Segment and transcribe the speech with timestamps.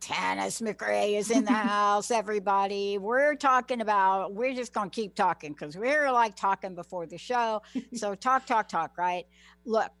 [0.00, 2.98] Tanis McRae is in the house, everybody.
[2.98, 7.18] We're talking about, we're just going to keep talking because we're like talking before the
[7.18, 7.62] show.
[7.94, 9.26] So, talk, talk, talk, right?
[9.64, 9.92] Look,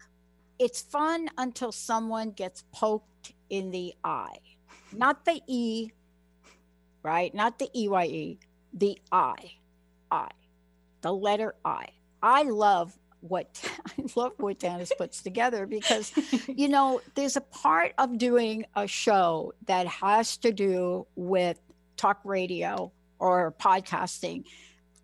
[0.58, 4.38] it's fun until someone gets poked in the eye.
[4.92, 5.90] Not the E,
[7.02, 7.34] right?
[7.34, 8.38] Not the EYE,
[8.72, 9.34] the I,
[10.10, 10.28] I,
[11.00, 11.86] the letter I.
[12.22, 13.48] I love what
[13.98, 16.12] I love what Tanis puts together because
[16.48, 21.58] you know there's a part of doing a show that has to do with
[21.96, 24.44] talk radio or podcasting.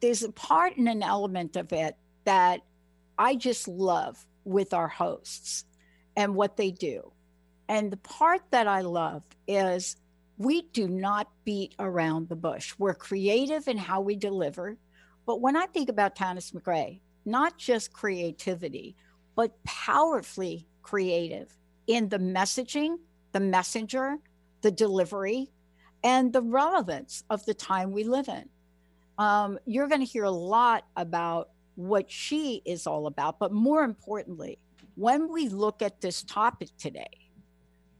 [0.01, 2.61] There's a part and an element of it that
[3.19, 5.65] I just love with our hosts
[6.17, 7.13] and what they do.
[7.69, 9.97] And the part that I love is
[10.37, 12.75] we do not beat around the bush.
[12.79, 14.77] We're creative in how we deliver.
[15.25, 18.97] But when I think about Tanis McRae, not just creativity,
[19.34, 21.56] but powerfully creative
[21.87, 22.98] in the messaging,
[23.33, 24.17] the messenger,
[24.62, 25.50] the delivery,
[26.05, 28.48] and the relevance of the time we live in.
[29.19, 33.83] Um, you're going to hear a lot about what she is all about, but more
[33.83, 34.59] importantly,
[34.95, 37.31] when we look at this topic today,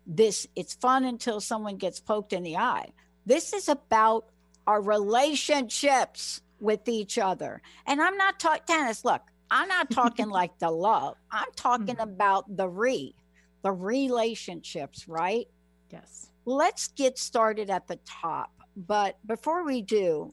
[0.07, 2.93] this it's fun until someone gets poked in the eye.
[3.25, 4.27] This is about
[4.67, 7.61] our relationships with each other.
[7.87, 11.17] And I'm not talking, Tanis, look, I'm not talking like the love.
[11.31, 12.01] I'm talking mm-hmm.
[12.01, 13.15] about the re,
[13.63, 15.49] the relationships, right?
[15.91, 16.31] Yes.
[16.45, 18.51] Let's get started at the top.
[18.77, 20.33] But before we do,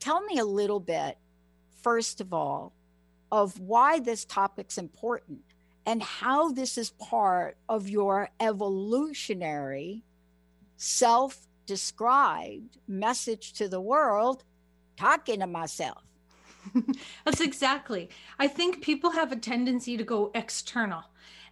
[0.00, 1.18] tell me a little bit,
[1.82, 2.72] first of all,
[3.30, 5.40] of why this topic's important
[5.84, 10.02] and how this is part of your evolutionary
[10.76, 14.44] self described message to the world
[14.96, 16.02] talking to myself.
[17.24, 18.10] That's exactly.
[18.38, 21.04] I think people have a tendency to go external,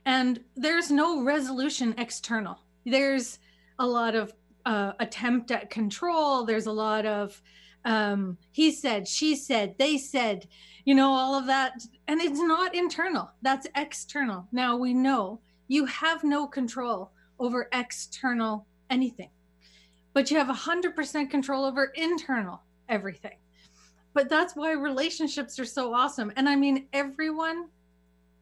[0.05, 2.59] and there's no resolution external.
[2.84, 3.38] There's
[3.78, 4.32] a lot of
[4.66, 6.44] uh, attempt at control.
[6.44, 7.41] There's a lot of
[7.84, 10.49] um, he said, she said, they said,
[10.84, 11.72] you know, all of that.
[12.09, 14.49] And it's not internal, that's external.
[14.53, 19.31] Now we know you have no control over external anything,
[20.12, 23.37] but you have 100% control over internal everything.
[24.12, 26.33] But that's why relationships are so awesome.
[26.37, 27.69] And I mean, everyone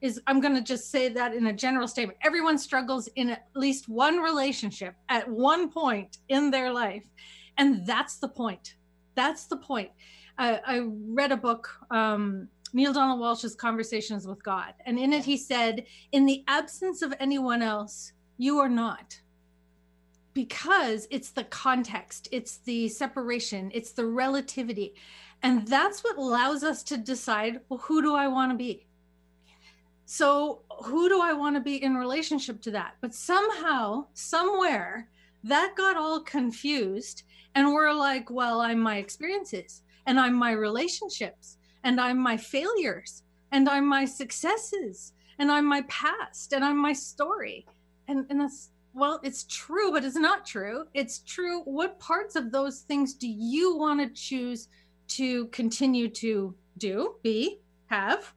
[0.03, 2.19] is, I'm going to just say that in a general statement.
[2.23, 7.05] Everyone struggles in at least one relationship at one point in their life.
[7.57, 8.77] And that's the point.
[9.15, 9.91] That's the point.
[10.39, 14.75] I, I read a book, um, Neale Donald Walsch's Conversations with God.
[14.87, 19.21] And in it, he said, In the absence of anyone else, you are not
[20.35, 24.95] because it's the context, it's the separation, it's the relativity.
[25.43, 28.87] And that's what allows us to decide well, who do I want to be?
[30.05, 32.97] So, who do I want to be in relationship to that?
[33.01, 35.09] But somehow, somewhere,
[35.45, 37.23] that got all confused.
[37.55, 43.23] And we're like, well, I'm my experiences, and I'm my relationships, and I'm my failures,
[43.51, 47.67] and I'm my successes, and I'm my past, and I'm my story.
[48.09, 50.87] And, and that's well, it's true, but it's not true.
[50.95, 51.63] It's true.
[51.63, 54.69] What parts of those things do you want to choose
[55.09, 58.33] to continue to do, be, have,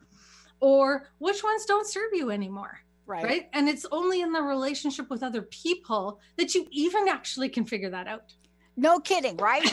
[0.60, 2.80] or which ones don't serve you anymore?
[3.06, 3.24] Right.
[3.24, 3.50] Right.
[3.54, 7.90] And it's only in the relationship with other people that you even actually can figure
[7.92, 8.34] that out.
[8.78, 9.64] No kidding, right?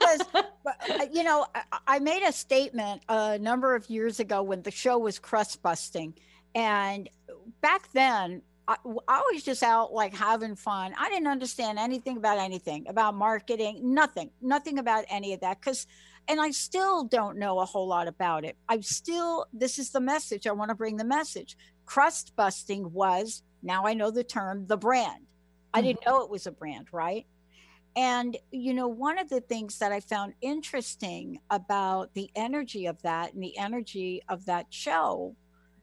[0.00, 1.46] because, uh, you know,
[1.86, 6.14] I made a statement a number of years ago when the show was crust busting.
[6.54, 7.08] And
[7.60, 8.76] back then, I,
[9.08, 10.94] I, was just out like having fun.
[10.96, 15.60] I didn't understand anything about anything about marketing, nothing, nothing about any of that.
[15.60, 15.88] Because,
[16.28, 18.56] and I still don't know a whole lot about it.
[18.68, 20.46] I'm still, this is the message.
[20.46, 21.56] I want to bring the message.
[21.84, 25.26] Crust busting was, now I know the term, the brand.
[25.74, 26.10] I didn't mm-hmm.
[26.10, 27.26] know it was a brand, right?
[27.96, 33.02] And, you know, one of the things that I found interesting about the energy of
[33.02, 35.34] that and the energy of that show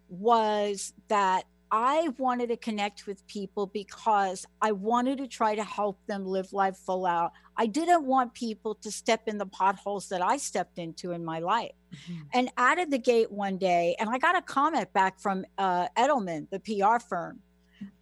[0.07, 5.99] was that I wanted to connect with people because I wanted to try to help
[6.07, 7.31] them live life full out.
[7.55, 11.39] I didn't want people to step in the potholes that I stepped into in my
[11.39, 11.73] life.
[11.93, 12.21] Mm-hmm.
[12.33, 15.87] And out of the gate one day, and I got a comment back from uh,
[15.97, 17.39] Edelman, the PR firm,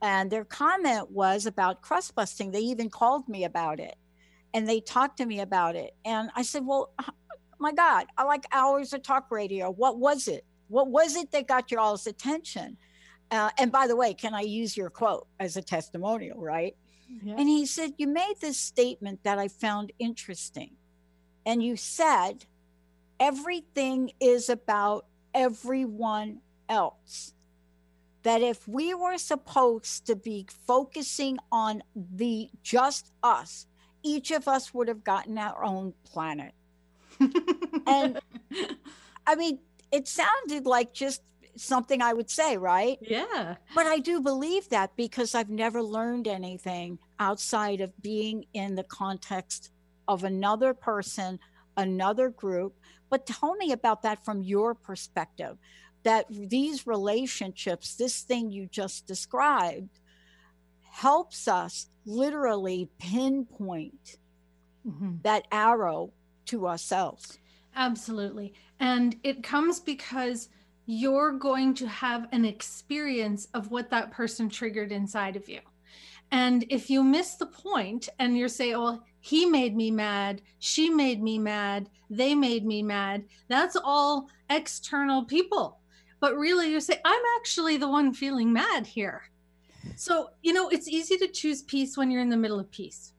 [0.01, 2.51] and their comment was about crust busting.
[2.51, 3.95] They even called me about it
[4.55, 5.93] and they talked to me about it.
[6.05, 6.93] And I said, Well,
[7.59, 9.69] my God, I like hours of talk radio.
[9.69, 10.45] What was it?
[10.69, 12.77] What was it that got your all's attention?
[13.31, 16.75] Uh, and by the way, can I use your quote as a testimonial, right?
[17.23, 17.35] Yeah.
[17.37, 20.71] And he said, You made this statement that I found interesting.
[21.45, 22.45] And you said,
[23.19, 27.33] Everything is about everyone else.
[28.23, 33.67] That if we were supposed to be focusing on the just us,
[34.01, 36.53] each of us would have gotten our own planet.
[37.87, 38.19] and
[39.27, 39.59] I mean,
[39.91, 41.21] it sounded like just
[41.55, 42.97] something I would say, right?
[43.01, 43.55] Yeah.
[43.73, 48.83] But I do believe that because I've never learned anything outside of being in the
[48.83, 49.71] context
[50.07, 51.39] of another person,
[51.77, 52.75] another group.
[53.09, 55.57] But tell me about that from your perspective
[56.03, 59.99] that these relationships, this thing you just described,
[60.83, 64.17] helps us literally pinpoint
[64.87, 65.15] mm-hmm.
[65.23, 66.13] that arrow
[66.45, 67.39] to ourselves.
[67.75, 68.53] Absolutely.
[68.79, 70.49] And it comes because
[70.85, 75.59] you're going to have an experience of what that person triggered inside of you.
[76.31, 80.89] And if you miss the point and you're saying, oh, he made me mad, she
[80.89, 85.79] made me mad, they made me mad, that's all external people.
[86.19, 89.23] But really, you say, I'm actually the one feeling mad here.
[89.95, 93.13] So, you know, it's easy to choose peace when you're in the middle of peace.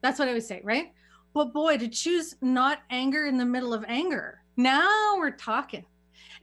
[0.00, 0.92] That's what I would say, right?
[1.34, 5.84] But boy, to choose not anger in the middle of anger, now we're talking.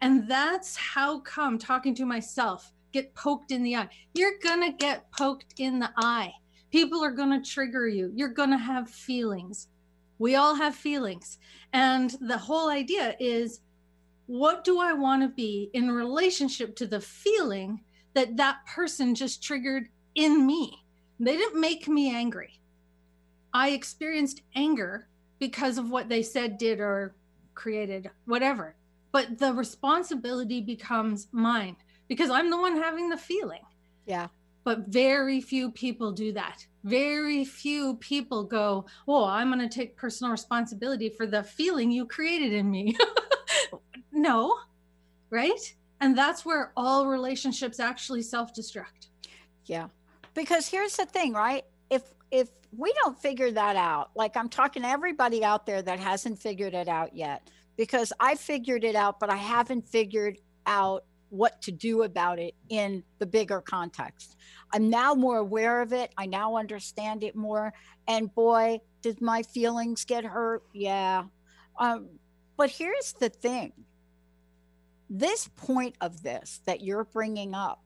[0.01, 3.89] And that's how come talking to myself get poked in the eye.
[4.13, 6.33] You're going to get poked in the eye.
[6.71, 8.11] People are going to trigger you.
[8.15, 9.67] You're going to have feelings.
[10.17, 11.37] We all have feelings.
[11.73, 13.61] And the whole idea is
[14.27, 17.81] what do I want to be in relationship to the feeling
[18.13, 20.83] that that person just triggered in me?
[21.19, 22.59] They didn't make me angry.
[23.53, 25.07] I experienced anger
[25.39, 27.15] because of what they said, did, or
[27.55, 28.75] created, whatever
[29.11, 31.75] but the responsibility becomes mine
[32.07, 33.61] because I'm the one having the feeling.
[34.05, 34.27] Yeah.
[34.63, 36.65] But very few people do that.
[36.83, 42.05] Very few people go, Oh, I'm going to take personal responsibility for the feeling you
[42.05, 42.95] created in me.
[44.11, 44.55] no,
[45.29, 45.75] right?
[46.01, 49.07] And that's where all relationships actually self destruct.
[49.65, 49.87] Yeah.
[50.33, 51.65] Because here's the thing, right?
[51.89, 55.99] If, if we don't figure that out, like I'm talking to everybody out there that
[55.99, 61.05] hasn't figured it out yet, because I figured it out, but I haven't figured out
[61.29, 64.35] what to do about it in the bigger context.
[64.73, 66.11] I'm now more aware of it.
[66.17, 67.71] I now understand it more.
[68.05, 70.63] And boy, did my feelings get hurt?
[70.73, 71.23] Yeah.
[71.79, 72.09] Um,
[72.57, 73.71] but here's the thing
[75.09, 77.81] this point of this that you're bringing up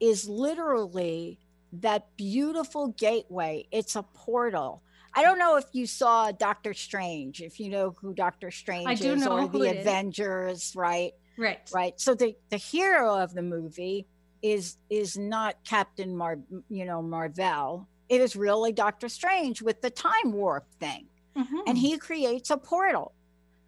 [0.00, 1.38] is literally
[1.72, 3.66] that beautiful gateway.
[3.72, 4.82] It's a portal
[5.14, 8.94] I don't know if you saw Doctor Strange, if you know who Doctor Strange I
[8.94, 10.76] do is, know or the Avengers, is.
[10.76, 11.12] right?
[11.36, 11.60] Right.
[11.72, 12.00] Right.
[12.00, 14.06] So the the hero of the movie
[14.42, 16.38] is is not Captain Mar,
[16.68, 17.88] you know, Marvel.
[18.08, 21.58] It is really Doctor Strange with the time warp thing, mm-hmm.
[21.66, 23.12] and he creates a portal.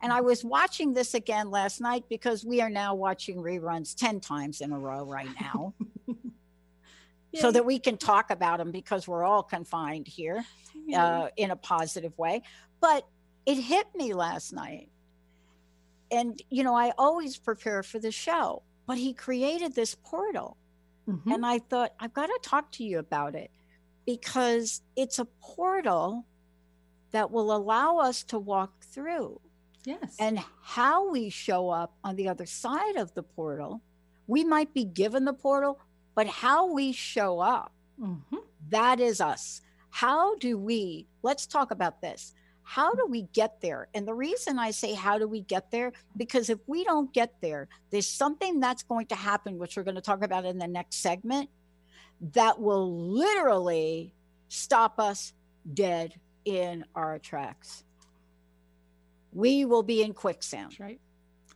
[0.02, 4.20] And I was watching this again last night because we are now watching reruns 10
[4.20, 5.74] times in a row right now.
[7.34, 10.44] so that we can talk about them because we're all confined here
[10.94, 12.42] uh, in a positive way.
[12.80, 13.06] But
[13.46, 14.88] it hit me last night.
[16.10, 20.56] And, you know, I always prepare for the show, but he created this portal.
[21.08, 21.32] Mm-hmm.
[21.32, 23.50] And I thought, I've got to talk to you about it
[24.06, 26.24] because it's a portal
[27.12, 29.40] that will allow us to walk through.
[29.84, 30.16] Yes.
[30.18, 33.80] And how we show up on the other side of the portal,
[34.26, 35.78] we might be given the portal,
[36.14, 38.36] but how we show up, mm-hmm.
[38.68, 39.62] that is us.
[39.90, 42.34] How do we, let's talk about this.
[42.62, 43.88] How do we get there?
[43.94, 45.92] And the reason I say, how do we get there?
[46.16, 49.96] Because if we don't get there, there's something that's going to happen, which we're going
[49.96, 51.50] to talk about in the next segment,
[52.32, 54.14] that will literally
[54.48, 55.32] stop us
[55.74, 57.84] dead in our tracks.
[59.32, 60.78] We will be in quicksand.
[60.78, 61.00] right.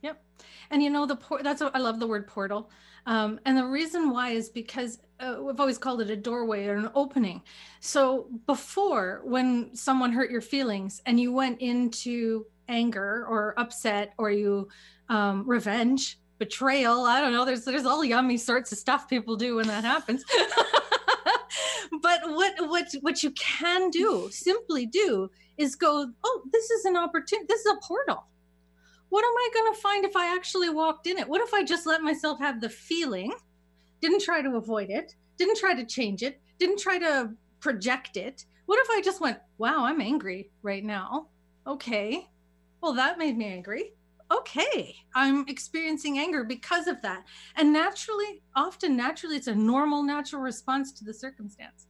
[0.01, 0.21] Yep.
[0.69, 2.69] And you know, the port, that's what I love the word portal.
[3.05, 6.75] Um, and the reason why is because uh, we've always called it a doorway or
[6.75, 7.41] an opening.
[7.79, 14.31] So before, when someone hurt your feelings and you went into anger or upset or
[14.31, 14.67] you
[15.09, 17.05] um, revenge, betrayal.
[17.05, 17.45] I don't know.
[17.45, 20.23] There's there's all yummy sorts of stuff people do when that happens.
[22.01, 26.97] but what what what you can do, simply do, is go, oh, this is an
[26.97, 27.45] opportunity.
[27.47, 28.25] This is a portal.
[29.15, 31.29] What am I going to find if I actually walked in it?
[31.29, 33.31] What if I just let myself have the feeling,
[34.01, 37.29] didn't try to avoid it, didn't try to change it, didn't try to
[37.61, 38.43] project it?
[38.65, 41.27] What if I just went, wow, I'm angry right now?
[41.65, 42.27] Okay.
[42.81, 43.93] Well, that made me angry
[44.31, 47.25] okay, I'm experiencing anger because of that.
[47.55, 51.85] And naturally, often naturally, it's a normal, natural response to the circumstance.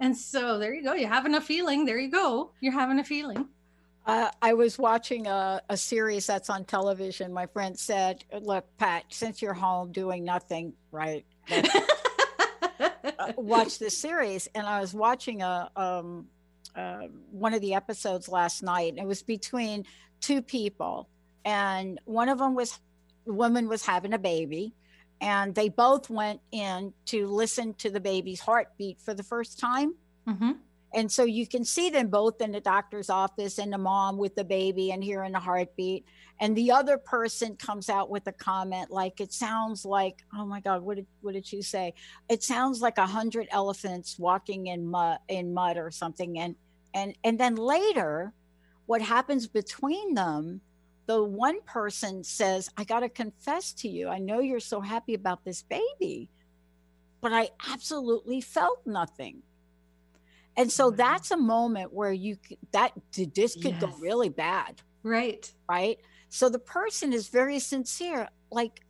[0.00, 0.94] And so there you go.
[0.94, 1.84] You're having a feeling.
[1.84, 2.52] There you go.
[2.60, 3.50] You're having a feeling.
[4.06, 7.32] Uh, I was watching a, a series that's on television.
[7.32, 11.26] My friend said, Look, Pat, since you're home doing nothing, right?
[11.50, 14.48] uh, watch this series.
[14.54, 16.26] And I was watching a, um,
[16.76, 18.94] uh, one of the episodes last night.
[18.96, 19.84] It was between
[20.20, 21.08] two people
[21.44, 22.78] and one of them was
[23.24, 24.74] the woman was having a baby
[25.20, 29.94] and they both went in to listen to the baby's heartbeat for the first time
[30.28, 30.52] mm-hmm.
[30.94, 34.34] And so you can see them both in the doctor's office and the mom with
[34.34, 36.04] the baby and hearing the heartbeat.
[36.40, 40.60] And the other person comes out with a comment like it sounds like oh my
[40.60, 41.94] god what did what did you say?
[42.28, 46.38] It sounds like a hundred elephants walking in mud in mud or something.
[46.38, 46.56] And
[46.94, 48.32] and and then later
[48.86, 50.60] what happens between them
[51.06, 55.14] the one person says, I got to confess to you, I know you're so happy
[55.14, 56.28] about this baby,
[57.20, 59.42] but I absolutely felt nothing.
[60.56, 62.38] And so that's a moment where you
[62.72, 63.80] that this could yes.
[63.80, 64.80] go really bad.
[65.02, 65.50] Right.
[65.68, 65.98] Right.
[66.28, 68.80] So the person is very sincere, like,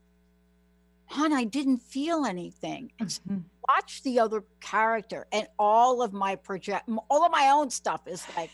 [1.07, 2.93] hon, I didn't feel anything.
[2.99, 3.39] And mm-hmm.
[3.69, 8.25] watch the other character and all of my project, all of my own stuff is
[8.37, 8.51] like,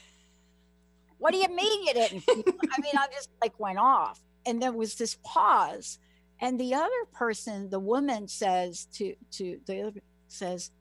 [1.19, 2.43] what do you mean you didn't feel?
[2.47, 4.21] I mean, I just like went off.
[4.45, 5.99] And there was this pause.
[6.41, 10.73] And the other person, the woman says to to the other says,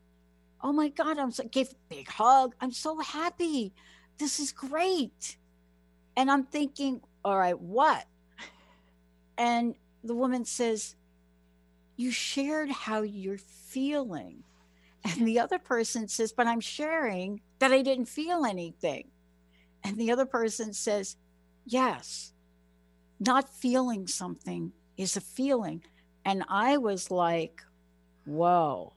[0.62, 2.54] Oh my God, I'm so gave a big hug.
[2.60, 3.72] I'm so happy.
[4.18, 5.36] This is great.
[6.16, 8.06] And I'm thinking, all right, what?
[9.38, 10.94] And the woman says,
[11.96, 14.44] You shared how you're feeling.
[15.04, 19.08] And the other person says, But I'm sharing that I didn't feel anything.
[19.82, 21.16] And the other person says,
[21.66, 22.32] Yes,
[23.18, 25.82] not feeling something is a feeling.
[26.24, 27.62] And I was like,
[28.24, 28.92] Whoa.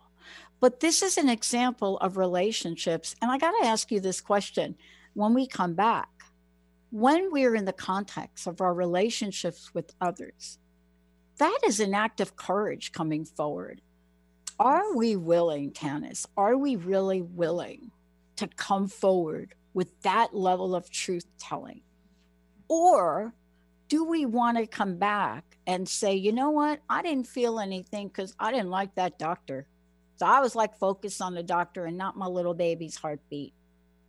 [0.66, 3.16] But this is an example of relationships.
[3.22, 4.76] And I got to ask you this question
[5.14, 6.10] when we come back.
[6.90, 10.58] When we're in the context of our relationships with others,
[11.38, 13.82] that is an act of courage coming forward.
[14.58, 16.26] Are we willing, Tanis?
[16.36, 17.92] Are we really willing
[18.38, 21.82] to come forward with that level of truth telling?
[22.70, 23.36] Or
[23.88, 26.80] do we want to come back and say, you know what?
[26.90, 29.68] I didn't feel anything because I didn't like that doctor.
[30.18, 33.54] So I was like focused on the doctor and not my little baby's heartbeat.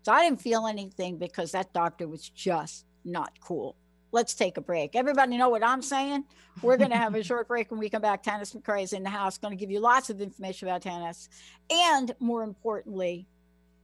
[0.02, 3.76] So I didn't feel anything because that doctor was just not cool.
[4.12, 4.94] Let's take a break.
[4.94, 6.24] Everybody know what I'm saying?
[6.62, 8.22] We're going to have a short break when we come back.
[8.22, 11.28] Tanis McRae is in the house, going to give you lots of information about Tanis.
[11.70, 13.26] And more importantly,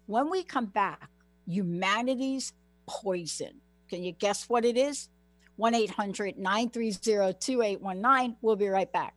[0.06, 1.10] when we come back,
[1.46, 2.52] humanity's
[2.86, 3.60] poison.
[3.88, 5.08] Can you guess what it is?
[5.56, 8.36] 1 800 930 2819.
[8.40, 9.14] We'll be right back.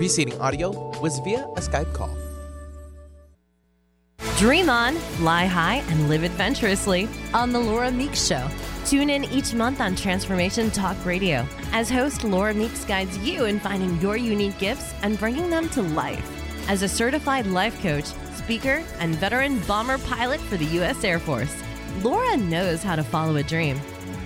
[0.00, 2.16] Preceding audio was via a Skype call.
[4.38, 8.48] Dream on, fly high, and live adventurously on The Laura Meeks Show.
[8.86, 13.60] Tune in each month on Transformation Talk Radio as host Laura Meeks guides you in
[13.60, 16.26] finding your unique gifts and bringing them to life.
[16.66, 21.04] As a certified life coach, speaker, and veteran bomber pilot for the U.S.
[21.04, 21.54] Air Force.
[22.02, 23.78] Laura knows how to follow a dream.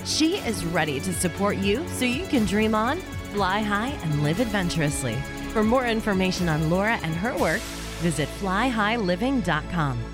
[0.04, 2.99] She is ready to support you so you can dream on,
[3.33, 5.19] fly high, and live adventurously.
[5.54, 7.61] For more information on Laura and her work,
[8.02, 10.04] visit flyhighliving.com.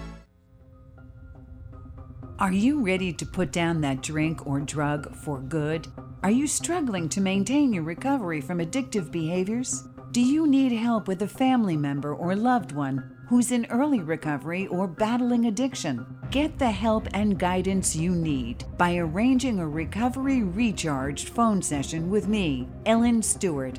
[2.38, 5.88] Are you ready to put down that drink or drug for good?
[6.23, 9.85] Are you struggling to maintain your recovery from addictive behaviors?
[10.11, 14.66] Do you need help with a family member or loved one who's in early recovery
[14.66, 16.04] or battling addiction.
[16.32, 22.26] Get the help and guidance you need by arranging a recovery recharged phone session with
[22.26, 23.78] me, Ellen Stewart,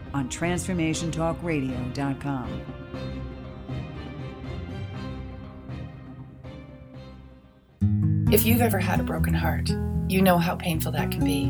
[0.13, 2.61] on TransformationTalkRadio.com.
[8.31, 9.69] If you've ever had a broken heart,
[10.07, 11.45] you know how painful that can be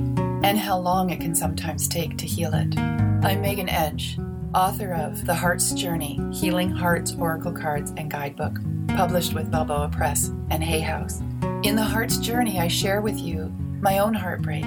[0.48, 2.76] and how long it can sometimes take to heal it.
[3.24, 4.18] I'm Megan Edge,
[4.56, 10.30] author of The Heart's Journey Healing Hearts, Oracle Cards, and Guidebook, published with Balboa Press
[10.50, 11.22] and Hay House.
[11.64, 14.66] In The Heart's Journey, I share with you my own heartbreak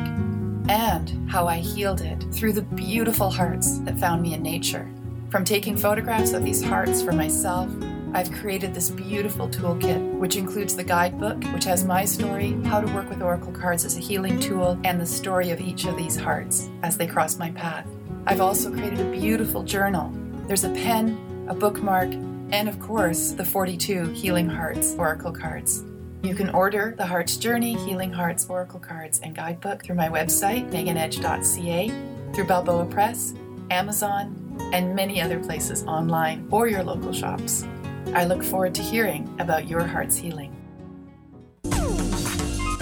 [0.69, 4.91] and how I healed it through the beautiful hearts that found me in nature.
[5.31, 7.69] From taking photographs of these hearts for myself,
[8.15, 12.95] I've created this beautiful toolkit, which includes the guidebook, which has my story, how to
[12.95, 16.17] work with oracle cards as a healing tool, and the story of each of these
[16.17, 17.87] hearts as they cross my path.
[18.27, 20.13] I've also created a beautiful journal.
[20.47, 22.13] There's a pen, a bookmark,
[22.53, 25.83] and of course, the 42 Healing Hearts oracle cards.
[26.25, 30.71] You can order the Heart's Journey, Healing Hearts Oracle Cards and Guidebook through my website,
[30.71, 31.93] meganedge.ca,
[32.33, 33.35] through Balboa Press,
[33.71, 37.67] Amazon, and many other places online or your local shops.
[38.15, 40.57] I look forward to hearing about your heart's healing.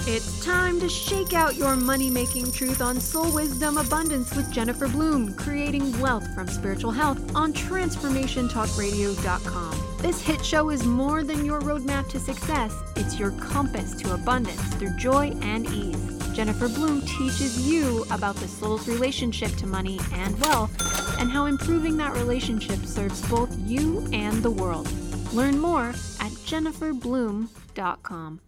[0.05, 4.87] It's time to shake out your money making truth on Soul Wisdom Abundance with Jennifer
[4.87, 9.92] Bloom, creating wealth from spiritual health on TransformationTalkRadio.com.
[10.03, 14.61] This hit show is more than your roadmap to success, it's your compass to abundance
[14.75, 15.95] through joy and ease.
[16.33, 20.77] Jennifer Bloom teaches you about the soul's relationship to money and wealth
[21.21, 24.91] and how improving that relationship serves both you and the world.
[25.31, 28.41] Learn more at jenniferbloom.com.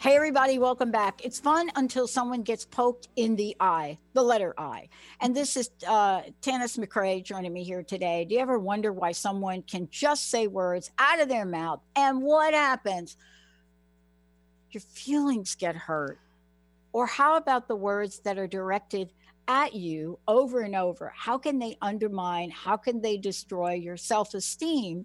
[0.00, 1.26] Hey, everybody, welcome back.
[1.26, 4.88] It's fun until someone gets poked in the eye, the letter I.
[5.20, 8.24] And this is uh, Tanis McRae joining me here today.
[8.24, 12.22] Do you ever wonder why someone can just say words out of their mouth and
[12.22, 13.18] what happens?
[14.70, 16.18] Your feelings get hurt.
[16.94, 19.12] Or how about the words that are directed
[19.48, 21.12] at you over and over?
[21.14, 22.50] How can they undermine?
[22.50, 25.04] How can they destroy your self esteem?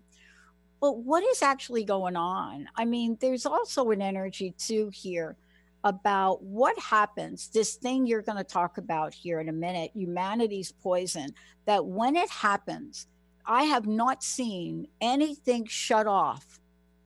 [0.86, 2.70] But what is actually going on?
[2.76, 5.36] I mean, there's also an energy too here
[5.84, 10.72] about what happens, this thing you're going to talk about here in a minute, humanity's
[10.72, 11.34] poison,
[11.66, 13.08] that when it happens,
[13.48, 16.60] I have not seen anything shut off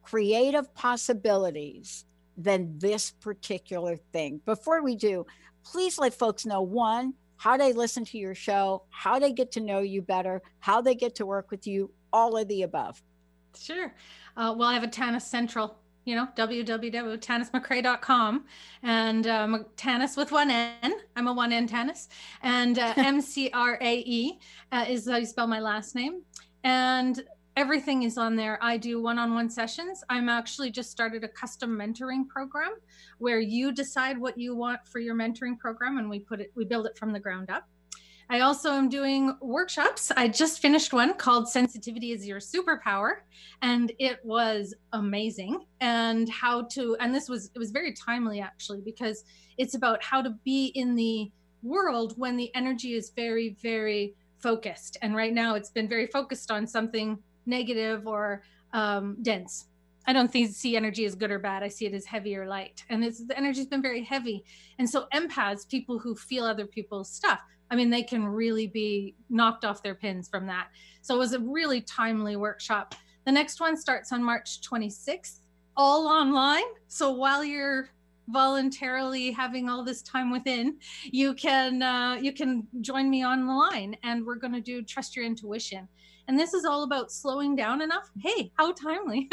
[0.03, 2.03] creative possibilities
[2.35, 4.41] than this particular thing.
[4.45, 5.25] Before we do,
[5.63, 9.61] please let folks know one, how they listen to your show, how they get to
[9.61, 13.01] know you better, how they get to work with you, all of the above.
[13.59, 13.93] Sure.
[14.37, 18.45] Uh, well, I have a Tanis Central, you know, www.tanismcrae.com
[18.83, 20.93] and um, Tanis with one N.
[21.15, 22.07] I'm a one N Tanis.
[22.41, 24.39] And uh, M C R A E
[24.71, 26.21] uh, is how you spell my last name.
[26.63, 27.21] And
[27.57, 28.57] everything is on there.
[28.61, 30.01] I do one on one sessions.
[30.09, 32.71] I'm actually just started a custom mentoring program
[33.17, 36.63] where you decide what you want for your mentoring program and we put it, we
[36.63, 37.67] build it from the ground up.
[38.31, 40.11] I also am doing workshops.
[40.15, 43.21] I just finished one called Sensitivity is Your Superpower,
[43.63, 45.65] and it was amazing.
[45.81, 49.23] And how to, and this was, it was very timely actually, because
[49.57, 51.31] it's about how to be in the
[51.63, 54.97] world when the energy is very, very focused.
[55.01, 59.65] And right now it's been very focused on something negative or um, dense.
[60.05, 61.63] I don't think see energy as good or bad.
[61.63, 62.83] I see it as heavy or light.
[62.89, 64.43] And the energy's been very heavy.
[64.77, 67.39] And so empaths, people who feel other people's stuff,
[67.71, 70.67] I mean, they can really be knocked off their pins from that.
[71.01, 72.95] So it was a really timely workshop.
[73.25, 75.39] The next one starts on March 26th,
[75.77, 76.63] all online.
[76.87, 77.89] So while you're
[78.29, 83.53] voluntarily having all this time within, you can uh, you can join me on the
[83.53, 85.87] line, and we're going to do trust your intuition.
[86.27, 88.09] And this is all about slowing down enough.
[88.19, 89.29] Hey, how timely!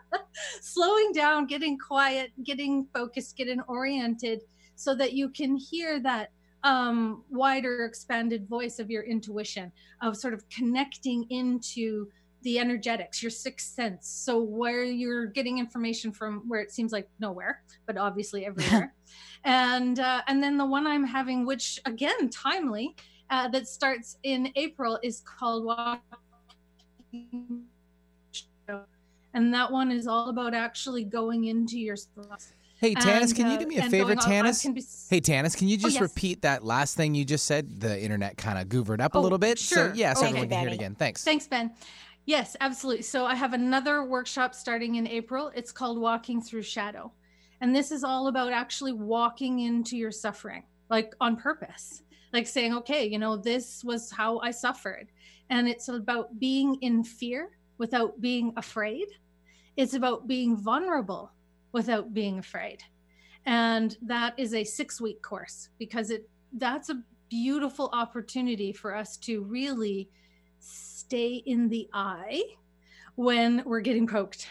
[0.60, 4.42] slowing down, getting quiet, getting focused, getting oriented,
[4.74, 6.30] so that you can hear that
[6.64, 9.70] um, wider, expanded voice of your intuition,
[10.02, 12.08] of sort of connecting into
[12.42, 14.08] the energetics, your sixth sense.
[14.08, 18.94] So where you're getting information from, where it seems like nowhere, but obviously everywhere.
[19.44, 22.96] and uh, and then the one I'm having, which again timely,
[23.30, 26.00] uh, that starts in April, is called Walking.
[29.36, 31.96] And that one is all about actually going into your
[32.84, 34.62] Hey Tanis, can you do me a uh, favor, Tanis?
[34.74, 34.82] Be...
[35.08, 36.02] Hey Tanis, can you oh, just oh, yes.
[36.02, 37.80] repeat that last thing you just said?
[37.80, 39.58] The internet kind of goovered up oh, a little bit.
[39.58, 39.88] Sure.
[39.88, 40.94] So yeah, so okay, everyone can hear it again.
[40.94, 41.24] Thanks.
[41.24, 41.72] Thanks, Ben.
[42.26, 43.02] Yes, absolutely.
[43.02, 45.50] So I have another workshop starting in April.
[45.54, 47.10] It's called Walking Through Shadow.
[47.62, 52.02] And this is all about actually walking into your suffering, like on purpose.
[52.34, 55.08] Like saying, okay, you know, this was how I suffered.
[55.48, 59.06] And it's about being in fear without being afraid.
[59.78, 61.32] It's about being vulnerable
[61.74, 62.82] without being afraid.
[63.44, 69.16] And that is a six week course because it that's a beautiful opportunity for us
[69.18, 70.08] to really
[70.60, 72.42] stay in the eye
[73.16, 74.48] when we're getting poked.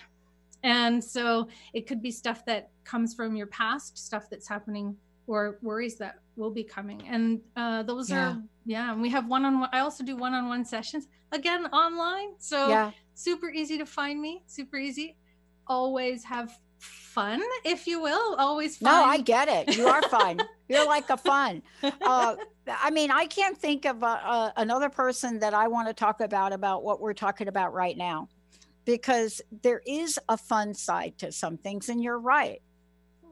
[0.63, 5.57] And so it could be stuff that comes from your past, stuff that's happening, or
[5.62, 7.01] worries that will be coming.
[7.07, 8.31] And uh, those yeah.
[8.31, 9.69] are, yeah, and we have one on one.
[9.71, 12.33] I also do one on one sessions again online.
[12.38, 12.91] So yeah.
[13.13, 15.17] super easy to find me, super easy.
[15.67, 18.35] Always have fun, if you will.
[18.35, 18.91] Always fun.
[18.91, 19.77] No, I get it.
[19.77, 20.41] You are fun.
[20.67, 21.61] You're like a fun.
[21.83, 22.35] Uh,
[22.67, 26.21] I mean, I can't think of a, a, another person that I want to talk
[26.21, 28.29] about about what we're talking about right now,
[28.85, 32.61] because there is a fun side to some things, and you're right.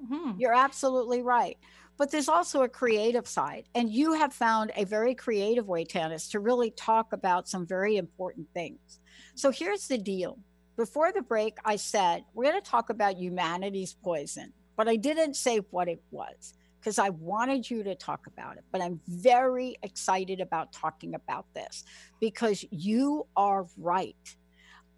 [0.03, 0.39] Mm-hmm.
[0.39, 1.57] You're absolutely right.
[1.97, 6.31] But there's also a creative side, and you have found a very creative way, Tanis,
[6.31, 8.99] to really talk about some very important things.
[9.35, 10.39] So here's the deal
[10.82, 15.36] before the break, I said, we're going to talk about humanity's poison, but I didn't
[15.36, 18.63] say what it was because I wanted you to talk about it.
[18.72, 21.84] But I'm very excited about talking about this
[22.20, 24.36] because you are right.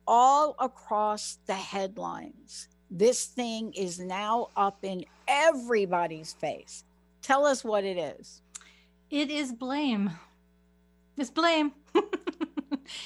[0.08, 6.86] All across the headlines, this thing is now up in everybody's face.
[7.22, 8.42] Tell us what it is.
[9.10, 10.12] It is blame.
[11.18, 11.74] It's blame.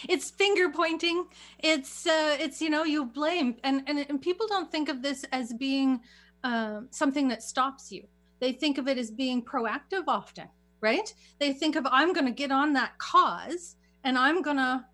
[0.08, 1.28] it's finger pointing.
[1.60, 3.56] It's uh, it's you know you blame.
[3.63, 6.00] And, and and people don't think of this as being
[6.44, 8.04] uh, something that stops you.
[8.40, 10.48] They think of it as being proactive often
[10.80, 11.12] right?
[11.40, 14.86] They think of i'm going to get on that cause and i'm to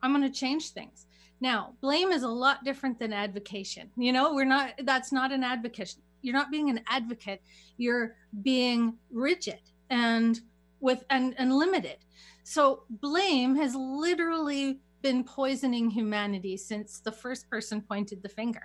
[0.00, 1.06] i'm to change things.
[1.40, 3.90] Now blame is a lot different than advocation.
[3.96, 7.42] You know we're not that's not an advocate you're not being an advocate.
[7.76, 10.40] You're being rigid and
[10.80, 11.98] with and and limited
[12.44, 18.62] so blame has literally been poisoning humanity since the first person pointed the finger,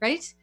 [0.00, 0.34] right?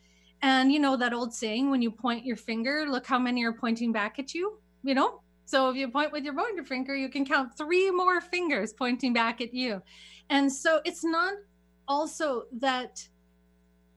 [0.41, 3.54] And you know that old saying when you point your finger, look how many are
[3.54, 5.22] pointing back at you, you know?
[5.46, 9.13] So if you point with your pointer finger, you can count three more fingers pointing
[9.13, 9.82] back at you.
[10.30, 11.34] And so it's not
[11.88, 13.08] also that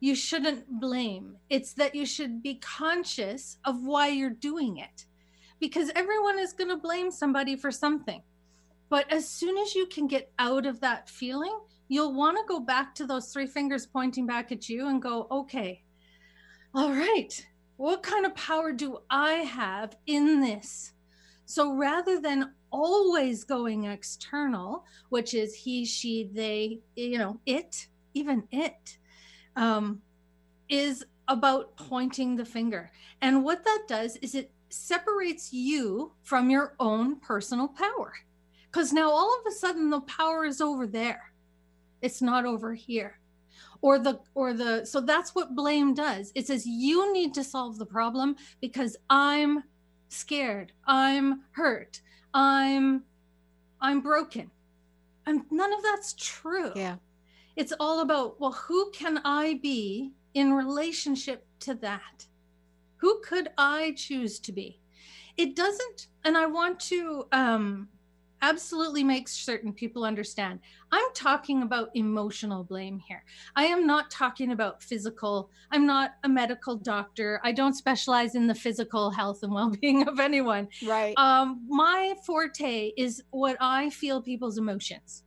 [0.01, 5.07] you shouldn't blame, it's that you should be conscious of why you're doing it.
[5.61, 8.23] Because everyone is going to blame somebody for something
[8.95, 12.61] but as soon as you can get out of that feeling, you'll want to go
[12.61, 15.83] back to those three fingers pointing back at you and go, okay,
[16.77, 17.45] all right,
[17.77, 20.93] what kind of power do I have in this?
[21.45, 28.45] So rather than always going external, which is he, she, they, you know, it, even
[28.53, 28.99] it,
[29.57, 30.03] um,
[30.69, 32.93] is about pointing the finger.
[33.23, 38.13] And what that does is it separates you from your own personal power
[38.75, 41.33] because now all of a sudden the power is over there.
[42.03, 43.21] It's not over here.
[43.83, 46.33] Or the or the so that's what blame does.
[46.35, 49.63] It says you need to solve the problem because i'm
[50.09, 50.73] scared.
[50.87, 52.01] I'm hurt.
[52.33, 53.05] I'm
[53.81, 54.51] i'm broken.
[55.27, 56.73] And none of that's true.
[56.75, 56.97] Yeah.
[57.55, 62.27] It's all about well who can i be in relationship to that?
[62.97, 64.81] Who could i choose to be?
[65.37, 67.89] It doesn't and i want to um
[68.45, 70.61] absolutely makes certain people understand.
[70.93, 73.25] I'm talking about emotional blame here.
[73.57, 75.51] I am not talking about physical.
[75.71, 77.41] I'm not a medical doctor.
[77.43, 80.69] I don't specialize in the physical health and well-being of anyone.
[80.87, 81.15] Right.
[81.17, 85.23] Um, my forte is what I feel people's emotions.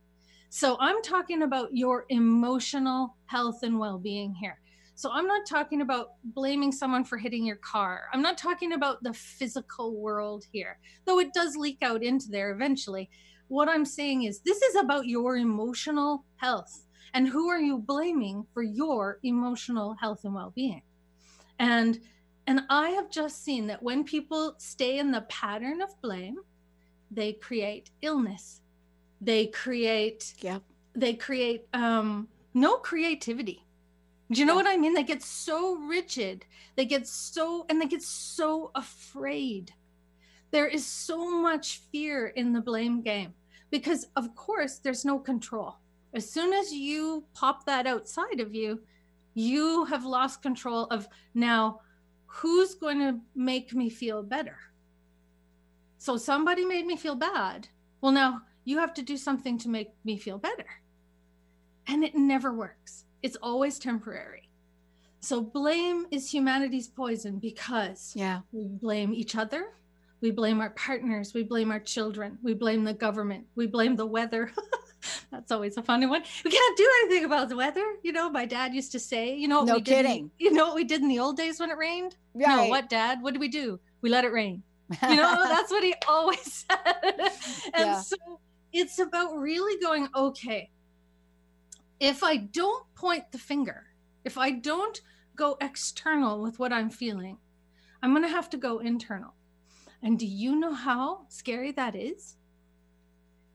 [0.48, 4.60] So I'm talking about your emotional health and well-being here.
[4.98, 8.06] So I'm not talking about blaming someone for hitting your car.
[8.12, 12.50] I'm not talking about the physical world here, though it does leak out into there
[12.50, 13.08] eventually.
[13.46, 16.84] What I'm saying is this is about your emotional health.
[17.14, 20.82] And who are you blaming for your emotional health and well-being?
[21.60, 22.00] And
[22.48, 26.38] and I have just seen that when people stay in the pattern of blame,
[27.12, 28.62] they create illness.
[29.20, 30.58] They create yeah.
[30.96, 33.64] They create um no creativity
[34.30, 34.62] do you know yeah.
[34.62, 34.92] what I mean?
[34.92, 36.44] They get so rigid.
[36.76, 39.72] They get so, and they get so afraid.
[40.50, 43.32] There is so much fear in the blame game
[43.70, 45.76] because, of course, there's no control.
[46.14, 48.80] As soon as you pop that outside of you,
[49.34, 51.80] you have lost control of now
[52.26, 54.56] who's going to make me feel better.
[55.98, 57.68] So somebody made me feel bad.
[58.00, 60.66] Well, now you have to do something to make me feel better.
[61.86, 64.48] And it never works it's always temporary.
[65.20, 68.40] So blame is humanity's poison because yeah.
[68.52, 69.72] we blame each other,
[70.20, 74.06] we blame our partners, we blame our children, we blame the government, we blame the
[74.06, 74.52] weather.
[75.30, 76.22] That's always a funny one.
[76.44, 77.84] We can't do anything about the weather.
[78.02, 80.30] You know, my dad used to say, you know, no kidding.
[80.38, 82.16] you know what we did in the old days when it rained?
[82.34, 82.48] Right.
[82.48, 83.22] No, what, Dad?
[83.22, 83.78] What did we do?
[84.00, 84.62] We let it rain.
[85.02, 87.14] You know, that's what he always said.
[87.74, 88.00] and yeah.
[88.00, 88.16] so
[88.72, 90.70] it's about really going, okay,
[92.00, 93.86] if I don't point the finger,
[94.24, 95.00] if I don't
[95.36, 97.38] go external with what I'm feeling,
[98.02, 99.34] I'm going to have to go internal.
[100.02, 102.36] And do you know how scary that is?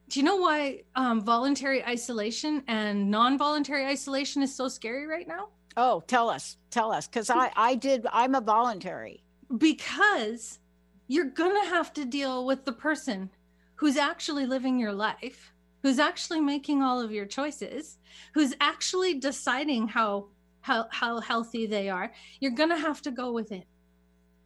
[0.09, 5.27] Do you know why um, voluntary isolation and non voluntary isolation is so scary right
[5.27, 5.49] now?
[5.77, 9.23] Oh, tell us, tell us, because I, I did, I'm a voluntary.
[9.57, 10.59] Because
[11.07, 13.29] you're going to have to deal with the person
[13.75, 15.52] who's actually living your life,
[15.83, 17.97] who's actually making all of your choices,
[18.33, 20.27] who's actually deciding how
[20.61, 22.09] how, how healthy they are.
[22.39, 23.65] You're going to have to go with it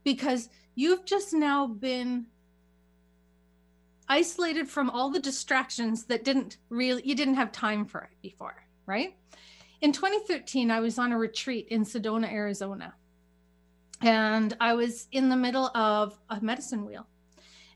[0.03, 2.25] because you've just now been
[4.09, 8.65] isolated from all the distractions that didn't really you didn't have time for it before,
[8.87, 9.15] right?
[9.81, 12.95] In 2013, I was on a retreat in Sedona, Arizona.
[14.01, 17.05] And I was in the middle of a medicine wheel.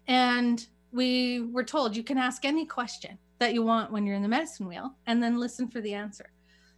[0.08, 4.22] And we were told you can ask any question that you want when you're in
[4.22, 6.30] the medicine wheel and then listen for the answer.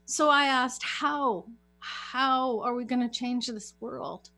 [0.05, 1.45] So I asked, How?
[1.79, 4.29] How are we going to change this world?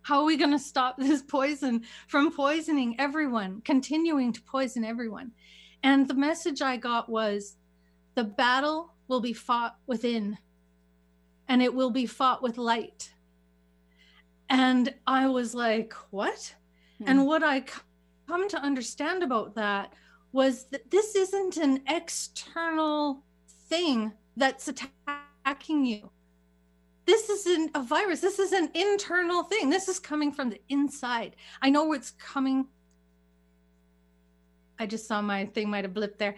[0.00, 5.32] How are we going to stop this poison from poisoning everyone, continuing to poison everyone?
[5.82, 7.56] And the message I got was
[8.14, 10.38] the battle will be fought within,
[11.46, 13.12] and it will be fought with light.
[14.48, 16.54] And I was like, what?
[16.98, 17.04] Hmm.
[17.06, 17.64] And what I
[18.26, 19.92] come to understand about that
[20.32, 23.22] was that this isn't an external
[23.68, 26.10] thing that's attacking you.
[27.06, 28.20] This isn't a virus.
[28.20, 29.70] This is an internal thing.
[29.70, 31.34] This is coming from the inside.
[31.60, 32.66] I know it's coming.
[34.78, 36.36] I just saw my thing might have blipped there.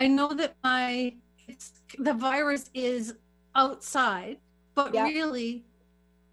[0.00, 1.14] I know that my
[1.46, 3.14] it's the virus is
[3.54, 4.38] outside,
[4.74, 5.04] but yeah.
[5.04, 5.64] really,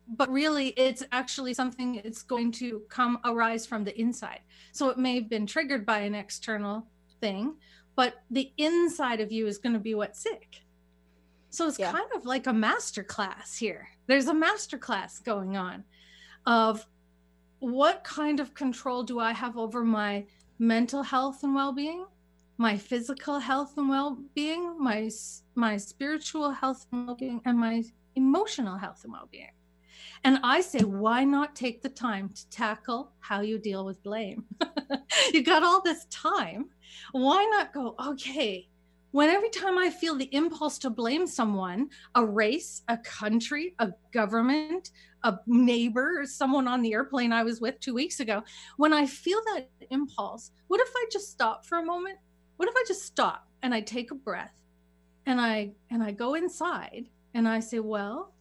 [0.10, 4.42] but really, it's actually something it's going to come arise from the inside.
[4.72, 6.88] So it may have been triggered by an external
[7.22, 7.56] thing,
[7.96, 10.62] but the inside of you is going to be what's sick.
[11.50, 11.92] So it's yeah.
[11.92, 13.88] kind of like a master class here.
[14.08, 15.84] There's a master class going on
[16.46, 16.86] of
[17.60, 20.26] what kind of control do I have over my
[20.60, 22.06] mental health and well-being?
[22.60, 25.10] my physical health and well-being, my
[25.56, 27.82] my spiritual health and well-being, and my
[28.16, 29.50] emotional health and well-being.
[30.24, 34.46] And I say, why not take the time to tackle how you deal with blame?
[35.34, 36.70] you got all this time.
[37.12, 38.68] Why not go, okay,
[39.12, 43.92] when every time I feel the impulse to blame someone, a race, a country, a
[44.12, 44.92] government,
[45.24, 48.44] a neighbor, someone on the airplane I was with two weeks ago,
[48.78, 52.20] when I feel that impulse, what if I just stop for a moment
[52.60, 54.54] what if I just stop and I take a breath
[55.26, 58.34] and I and I go inside and I say, well,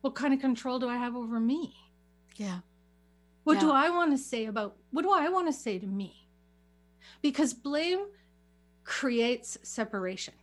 [0.00, 1.74] what kind of control do I have over me?
[2.36, 2.60] Yeah.
[3.44, 3.60] What yeah.
[3.60, 6.28] do I want to say about what do I want to say to me?
[7.22, 8.06] Because blame
[8.84, 10.34] creates separation.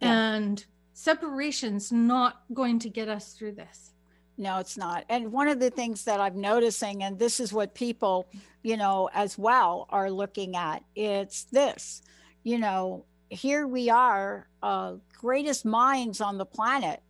[0.00, 0.34] Yeah.
[0.34, 3.92] And separation's not going to get us through this.
[4.36, 5.04] No, it's not.
[5.08, 8.26] And one of the things that I'm noticing, and this is what people,
[8.62, 12.02] you know, as well are looking at, it's this,
[12.42, 17.00] you know, here we are, uh, greatest minds on the planet,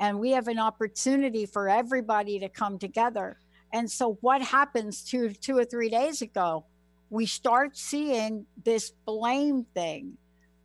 [0.00, 3.38] and we have an opportunity for everybody to come together.
[3.72, 6.64] And so, what happens two, two or three days ago?
[7.10, 10.16] We start seeing this blame thing.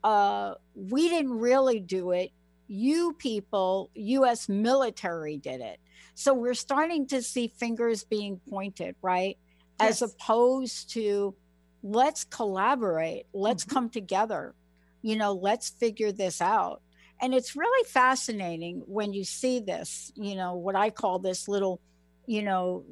[0.04, 2.32] Uh, we didn't really do it.
[2.68, 5.80] You people, US military did it
[6.20, 9.38] so we're starting to see fingers being pointed, right?
[9.80, 10.02] Yes.
[10.02, 11.34] As opposed to
[11.82, 13.74] let's collaborate, let's mm-hmm.
[13.74, 14.54] come together,
[15.02, 16.82] you know, let's figure this out.
[17.22, 21.82] And it's really fascinating when you see this, you know, what I call this little,
[22.26, 22.86] you know,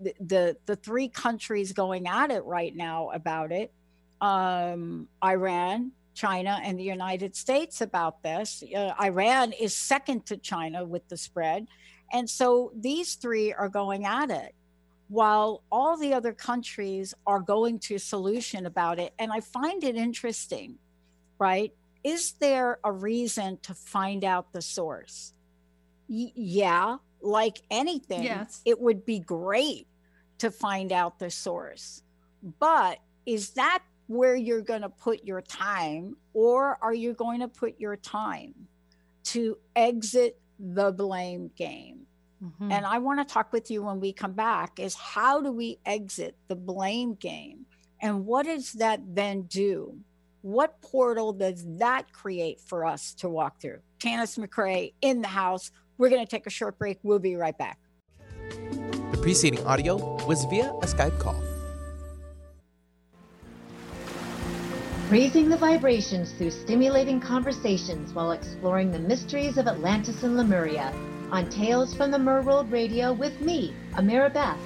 [0.00, 3.72] the the, the three countries going at it right now about it.
[4.20, 8.62] Um, Iran, China and the United States about this.
[8.74, 11.66] Uh, Iran is second to China with the spread.
[12.12, 14.54] And so these three are going at it
[15.08, 19.12] while all the other countries are going to solution about it.
[19.18, 20.76] And I find it interesting,
[21.38, 21.72] right?
[22.04, 25.32] Is there a reason to find out the source?
[26.08, 28.60] Y- yeah, like anything, yes.
[28.64, 29.86] it would be great
[30.38, 32.02] to find out the source.
[32.60, 37.48] But is that where you're going to put your time, or are you going to
[37.48, 38.54] put your time
[39.24, 42.06] to exit the blame game.
[42.42, 42.72] Mm-hmm.
[42.72, 45.78] And I want to talk with you when we come back is how do we
[45.84, 47.66] exit the blame game?
[48.00, 49.98] And what does that then do?
[50.44, 53.78] What portal does that create for us to walk through?
[53.98, 55.70] Tanis McRae in the house.
[55.96, 56.98] We're going to take a short break.
[57.02, 57.78] We'll be right back.
[58.50, 61.40] The preceding audio was via a Skype call.
[65.08, 70.92] Raising the vibrations through stimulating conversations while exploring the mysteries of Atlantis and Lemuria
[71.30, 74.58] on Tales from the Merworld Radio with me, Amira Beth.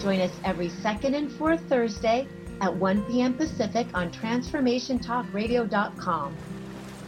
[0.00, 2.26] Join us every second and fourth Thursday
[2.60, 3.34] at 1 p.m.
[3.34, 6.36] Pacific on TransformationTalkRadio.com.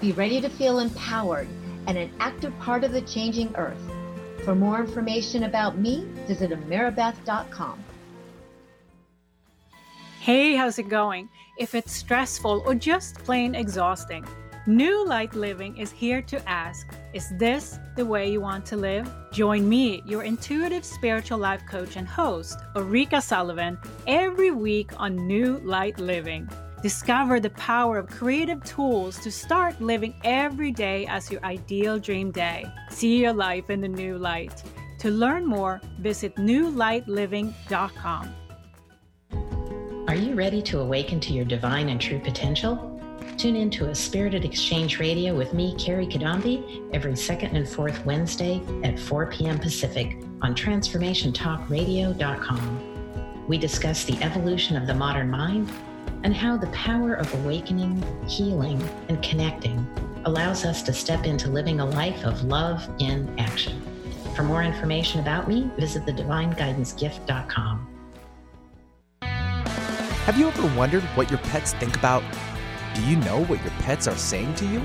[0.00, 1.48] Be ready to feel empowered
[1.86, 3.82] and an active part of the changing earth.
[4.44, 7.84] For more information about me, visit amirabeth.com.
[10.20, 11.28] Hey, how's it going?
[11.58, 14.24] If it's stressful or just plain exhausting,
[14.66, 19.12] New Light Living is here to ask Is this the way you want to live?
[19.32, 25.58] Join me, your intuitive spiritual life coach and host, Ulrika Sullivan, every week on New
[25.64, 26.48] Light Living.
[26.84, 32.30] Discover the power of creative tools to start living every day as your ideal dream
[32.30, 32.64] day.
[32.90, 34.62] See your life in the new light.
[35.00, 38.34] To learn more, visit newlightliving.com.
[40.06, 42.99] Are you ready to awaken to your divine and true potential?
[43.40, 48.04] Tune in to a Spirited Exchange Radio with me, Carrie Kadambi, every second and fourth
[48.04, 49.58] Wednesday at 4 p.m.
[49.58, 53.46] Pacific on TransformationTalkRadio.com.
[53.48, 55.72] We discuss the evolution of the modern mind
[56.22, 59.86] and how the power of awakening, healing, and connecting
[60.26, 63.80] allows us to step into living a life of love in action.
[64.36, 67.86] For more information about me, visit thedivineguidancegift.com.
[69.22, 72.22] Have you ever wondered what your pets think about?
[72.94, 74.82] Do you know what your pets are saying to you?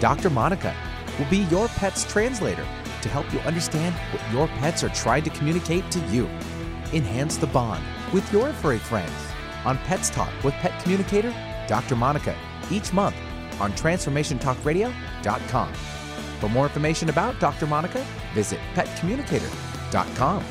[0.00, 0.30] Dr.
[0.30, 0.74] Monica
[1.18, 2.66] will be your pet's translator
[3.02, 6.26] to help you understand what your pets are trying to communicate to you.
[6.92, 9.12] Enhance the bond with your furry friends
[9.64, 11.32] on Pets Talk with pet communicator
[11.68, 11.96] Dr.
[11.96, 12.36] Monica
[12.70, 13.16] each month
[13.60, 15.72] on transformationtalkradio.com.
[16.40, 17.66] For more information about Dr.
[17.66, 18.04] Monica,
[18.34, 20.44] visit petcommunicator.com.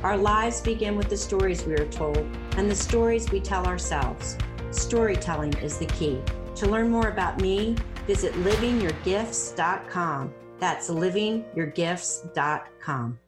[0.02, 2.18] Our lives begin with the stories we are told
[2.58, 4.36] and the stories we tell ourselves.
[4.72, 6.20] Storytelling is the key.
[6.56, 10.34] To learn more about me, visit livingyourgifts.com.
[10.58, 13.18] That's livingyourgifts.com.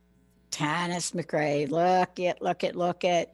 [0.50, 3.32] Tanis McRae, look it, look it, look it.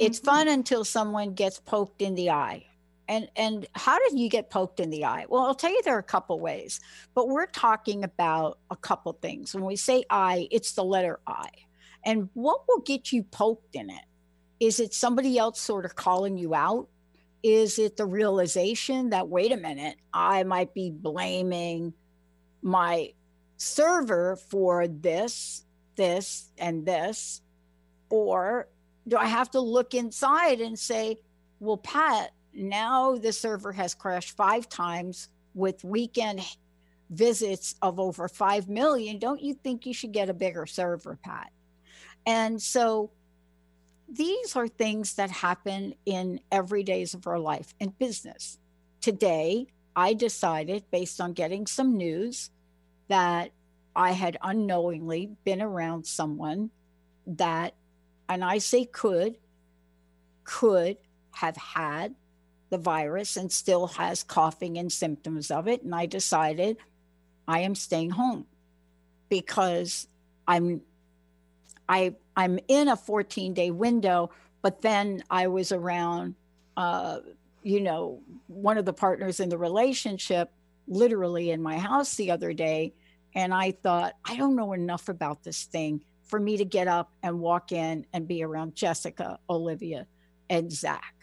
[0.00, 2.64] it's fun until someone gets poked in the eye.
[3.08, 5.26] And and how did you get poked in the eye?
[5.28, 6.80] Well, I'll tell you there are a couple ways,
[7.14, 9.54] but we're talking about a couple things.
[9.54, 11.48] When we say I, it's the letter I.
[12.04, 14.04] And what will get you poked in it?
[14.58, 16.88] Is it somebody else sort of calling you out?
[17.42, 21.92] Is it the realization that wait a minute, I might be blaming
[22.62, 23.12] my
[23.56, 25.65] server for this
[25.96, 27.40] this and this?
[28.08, 28.68] Or
[29.08, 31.18] do I have to look inside and say,
[31.60, 36.42] well, Pat, now the server has crashed five times with weekend
[37.10, 39.18] visits of over 5 million.
[39.18, 41.50] Don't you think you should get a bigger server, Pat?
[42.26, 43.10] And so
[44.08, 48.58] these are things that happen in every days of our life in business.
[49.00, 52.50] Today, I decided, based on getting some news,
[53.08, 53.50] that
[53.96, 56.70] I had unknowingly been around someone
[57.26, 57.74] that,
[58.28, 59.36] and I say could,
[60.44, 60.98] could
[61.32, 62.14] have had
[62.70, 65.82] the virus and still has coughing and symptoms of it.
[65.82, 66.76] And I decided
[67.48, 68.46] I am staying home
[69.28, 70.06] because
[70.46, 70.82] I'm
[71.88, 74.30] I I'm in a 14 day window,
[74.62, 76.34] but then I was around
[76.76, 77.20] uh,
[77.62, 80.52] you know, one of the partners in the relationship
[80.86, 82.92] literally in my house the other day
[83.36, 87.12] and I thought, I don't know enough about this thing for me to get up
[87.22, 90.06] and walk in and be around Jessica, Olivia,
[90.48, 91.14] and Zach.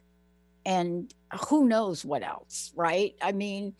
[0.63, 1.11] And
[1.49, 3.15] who knows what else, right?
[3.19, 3.73] I mean,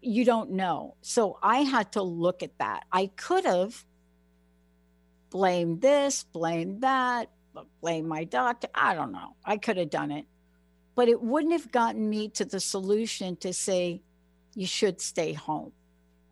[0.00, 0.94] you don't know.
[1.02, 2.84] So I had to look at that.
[2.92, 3.84] I could have
[5.30, 7.30] blamed this, blamed that,
[7.80, 8.68] blame my doctor.
[8.74, 9.34] I don't know.
[9.44, 10.26] I could have done it.
[10.94, 14.02] But it wouldn't have gotten me to the solution to say,
[14.54, 15.72] you should stay home.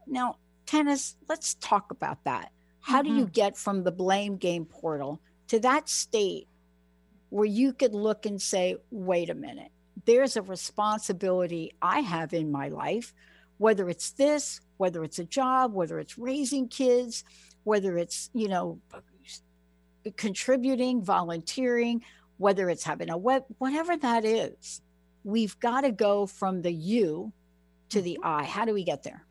[0.07, 0.36] Now,
[0.70, 2.52] Tanis, let's talk about that.
[2.80, 3.32] How do you mm-hmm.
[3.32, 6.46] get from the blame game portal to that state
[7.30, 9.72] where you could look and say, wait a minute,
[10.06, 13.12] there's a responsibility I have in my life,
[13.58, 17.24] whether it's this, whether it's a job, whether it's raising kids,
[17.64, 18.78] whether it's, you know,
[20.16, 22.02] contributing, volunteering,
[22.38, 24.80] whether it's having a web, whatever that is,
[25.24, 27.32] we've got to go from the you
[27.88, 28.28] to the mm-hmm.
[28.28, 28.44] I.
[28.44, 29.24] How do we get there?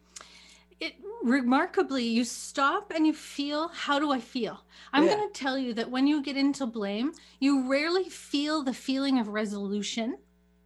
[0.80, 0.94] it
[1.24, 4.66] remarkably you stop and you feel how do i feel?
[4.94, 5.16] I'm Yeah.
[5.16, 9.20] going to tell you that when you get into blame you rarely feel the feeling
[9.20, 10.18] of resolution.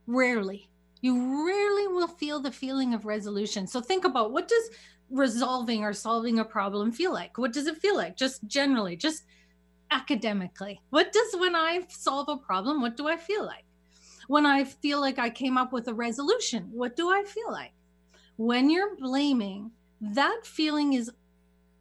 [0.05, 0.69] Rarely.
[1.01, 3.67] You rarely will feel the feeling of resolution.
[3.67, 4.69] So think about what does
[5.09, 7.37] resolving or solving a problem feel like?
[7.37, 8.15] What does it feel like?
[8.15, 9.23] Just generally just
[9.91, 10.81] academically.
[10.89, 13.65] What does when i solve a problem what do i feel like?
[14.27, 17.73] When i feel like i came up with a resolution what do i feel like?
[18.37, 19.71] When you're blaming
[20.03, 21.11] that feeling is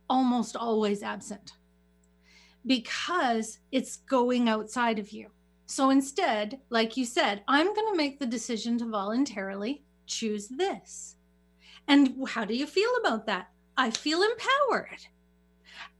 [0.08, 1.52] almost always absent
[2.66, 5.28] because it's going outside of you.
[5.66, 11.16] So instead, like you said, I'm going to make the decision to voluntarily choose this.
[11.88, 13.50] And how do you feel about that?
[13.76, 15.06] I feel empowered.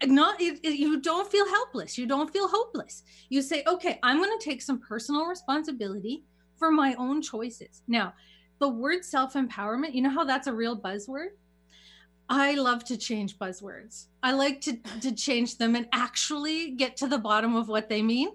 [0.05, 1.97] Not it, it- you don't feel helpless.
[1.99, 3.03] You don't feel hopeless.
[3.31, 6.25] You say, "Okay, I'm going to take some personal responsibility
[6.57, 8.15] for my own choices." Now,
[8.59, 11.31] the word self-empowerment, you know how that's a real buzzword?
[12.35, 14.07] I love to change buzzwords.
[14.23, 18.01] I like to, to change them and actually get to the bottom of what they
[18.01, 18.31] mean.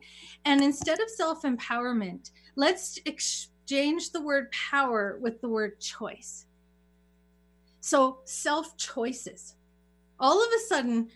[0.45, 6.45] And instead of self empowerment, let's exchange the word power with the word choice.
[7.79, 9.55] So, self choices.
[10.19, 11.09] All of a sudden,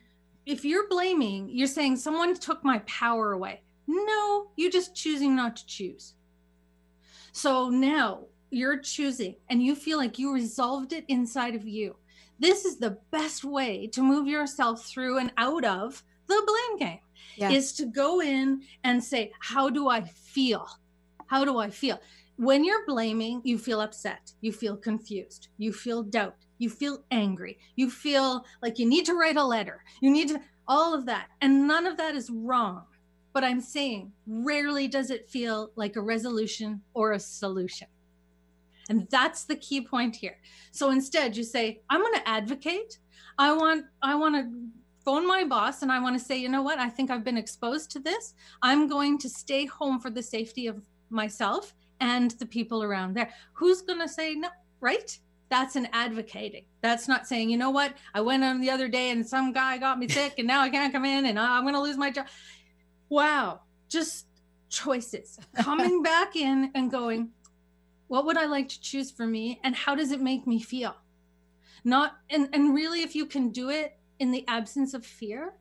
[0.47, 3.61] if you're blaming, you're saying someone took my power away.
[3.85, 6.15] No, you're just choosing not to choose.
[7.31, 11.95] So now you're choosing and you feel like you resolved it inside of you.
[12.41, 16.99] This is the best way to move yourself through and out of the blame game
[17.37, 17.51] Yeah.
[17.51, 20.67] is to go in and say, How do I feel?
[21.27, 21.99] How do I feel?
[22.37, 27.59] When you're blaming, you feel upset, you feel confused, you feel doubt, you feel angry,
[27.75, 31.27] you feel like you need to write a letter, you need to, all of that.
[31.41, 32.85] And none of that is wrong.
[33.33, 37.87] But I'm saying, rarely does it feel like a resolution or a solution.
[38.91, 40.37] And that's the key point here.
[40.73, 42.99] So instead, you say, I'm going to advocate.
[43.37, 44.51] I want, I want to
[45.05, 46.77] phone my boss and I want to say, you know what?
[46.77, 48.33] I think I've been exposed to this.
[48.61, 53.29] I'm going to stay home for the safety of myself and the people around there.
[53.53, 54.49] Who's going to say no?
[54.81, 55.17] Right?
[55.49, 56.65] That's an advocating.
[56.81, 57.93] That's not saying, you know what?
[58.13, 60.69] I went on the other day and some guy got me sick and now I
[60.69, 62.27] can't come in and I'm going to lose my job.
[63.07, 63.61] Wow.
[63.87, 64.25] Just
[64.69, 65.39] choices.
[65.61, 67.29] Coming back in and going,
[68.11, 70.97] what would I like to choose for me and how does it make me feel?
[71.85, 75.53] Not and and really if you can do it in the absence of fear.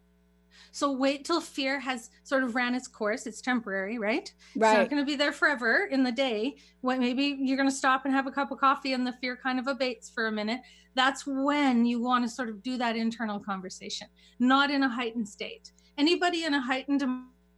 [0.73, 3.29] So wait till fear has sort of ran its course.
[3.29, 4.33] It's temporary, right?
[4.57, 4.71] Right.
[4.73, 6.57] It's not going to be there forever in the day.
[6.81, 9.37] When maybe you're going to stop and have a cup of coffee and the fear
[9.37, 10.61] kind of abates for a minute.
[10.97, 14.09] That's when you want to sort of do that internal conversation,
[14.41, 15.71] not in a heightened state.
[15.97, 17.05] Anybody in a heightened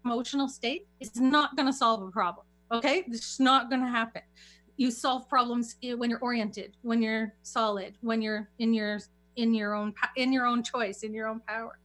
[0.05, 2.45] emotional state is not going to solve a problem.
[2.71, 4.23] Okay, it's not going to happen.
[4.83, 8.99] You solve problems when you're oriented, when you're solid, when you're in your
[9.37, 11.79] in your own in your own choice, in your own power.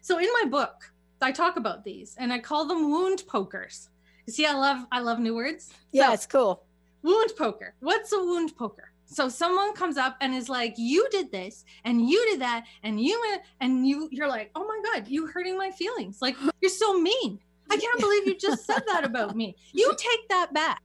[0.00, 3.90] So in my book, I talk about these, and I call them wound pokers.
[4.26, 5.72] You see, I love I love new words.
[5.92, 6.64] Yeah, So- it's cool.
[7.04, 7.76] wound poker.
[7.78, 8.90] What's a wound poker?
[9.06, 13.00] So someone comes up and is like, "You did this, and you did that, and
[13.00, 13.16] you
[13.60, 16.20] and you." You're like, "Oh my god, you hurting my feelings!
[16.20, 17.38] Like you're so mean.
[17.70, 19.54] I can't believe you just said that about me.
[19.72, 20.82] You take that back.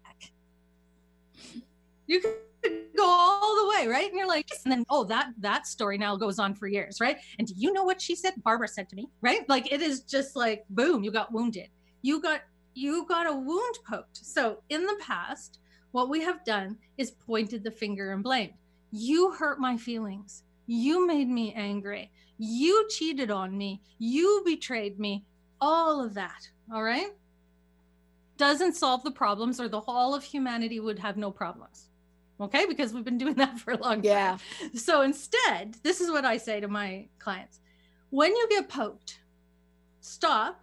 [2.07, 2.33] You could
[2.95, 4.07] go all the way, right?
[4.09, 7.17] And you're like, and then oh, that that story now goes on for years, right?
[7.37, 8.33] And do you know what she said?
[8.43, 9.47] Barbara said to me, right?
[9.47, 11.69] Like it is just like boom, you got wounded.
[12.01, 12.41] You got
[12.73, 14.17] you got a wound poked.
[14.17, 15.59] So in the past,
[15.91, 18.53] what we have done is pointed the finger and blamed.
[18.91, 20.43] You hurt my feelings.
[20.67, 22.11] You made me angry.
[22.37, 23.81] You cheated on me.
[23.97, 25.25] You betrayed me.
[25.59, 26.47] All of that.
[26.71, 27.09] All right.
[28.37, 31.86] Doesn't solve the problems, or the whole of humanity would have no problems.
[32.39, 32.65] Okay.
[32.65, 34.03] Because we've been doing that for a long time.
[34.03, 34.37] Yeah.
[34.75, 37.59] So instead, this is what I say to my clients
[38.09, 39.19] when you get poked,
[39.99, 40.61] stop,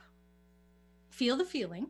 [1.11, 1.89] feel the feeling,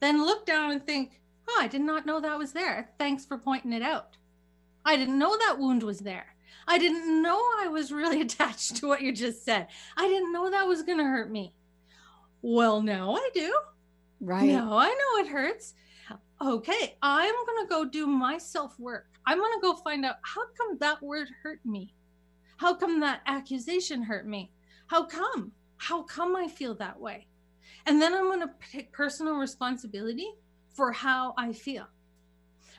[0.00, 2.90] then look down and think, oh, I did not know that was there.
[2.98, 4.16] Thanks for pointing it out.
[4.84, 6.26] I didn't know that wound was there.
[6.66, 9.68] I didn't know I was really attached to what you just said.
[9.96, 11.54] I didn't know that was going to hurt me.
[12.42, 13.54] Well, now I do.
[14.20, 14.48] Right.
[14.48, 15.74] Now I know it hurts.
[16.44, 19.06] Okay, I'm going to go do my self work.
[19.26, 21.94] I'm going to go find out how come that word hurt me?
[22.56, 24.50] How come that accusation hurt me?
[24.88, 25.52] How come?
[25.76, 27.28] How come I feel that way?
[27.86, 30.32] And then I'm going to take personal responsibility
[30.74, 31.86] for how I feel.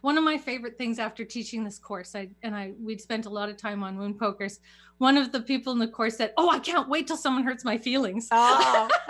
[0.01, 3.30] One of my favorite things after teaching this course, I and I we'd spent a
[3.30, 4.59] lot of time on wound pokers.
[4.97, 7.64] One of the people in the course said, "Oh, I can't wait till someone hurts
[7.64, 8.89] my feelings." Oh.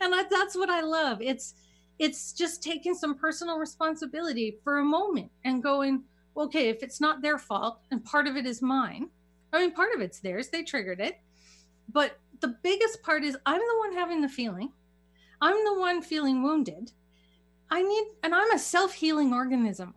[0.00, 1.20] and I, that's what I love.
[1.20, 1.54] It's
[1.98, 6.04] it's just taking some personal responsibility for a moment and going,
[6.36, 9.08] okay, if it's not their fault and part of it is mine,
[9.52, 11.18] I mean, part of it's theirs, they triggered it.
[11.92, 14.72] But the biggest part is I'm the one having the feeling,
[15.40, 16.92] I'm the one feeling wounded.
[17.70, 19.94] I need, and I'm a self healing organism,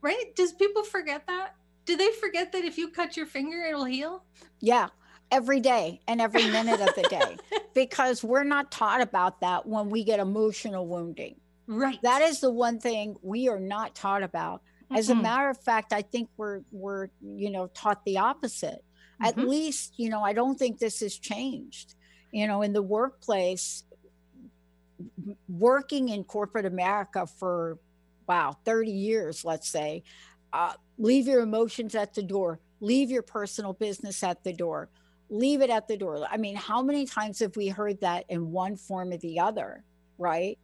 [0.00, 0.34] right?
[0.34, 1.54] Does people forget that?
[1.84, 4.24] Do they forget that if you cut your finger, it'll heal?
[4.60, 4.88] Yeah
[5.30, 7.36] every day and every minute of the day
[7.74, 11.36] because we're not taught about that when we get emotional wounding.
[11.66, 12.00] Right.
[12.02, 14.62] That is the one thing we are not taught about.
[14.94, 15.18] As mm-hmm.
[15.18, 18.84] a matter of fact, I think we're we're you know taught the opposite.
[19.20, 19.26] Mm-hmm.
[19.26, 21.94] At least, you know, I don't think this has changed.
[22.30, 23.82] You know, in the workplace
[25.48, 27.78] working in corporate America for
[28.28, 30.02] wow, 30 years, let's say,
[30.52, 34.88] uh, leave your emotions at the door, leave your personal business at the door
[35.28, 36.26] leave it at the door.
[36.30, 39.82] I mean, how many times have we heard that in one form or the other,
[40.18, 40.58] right?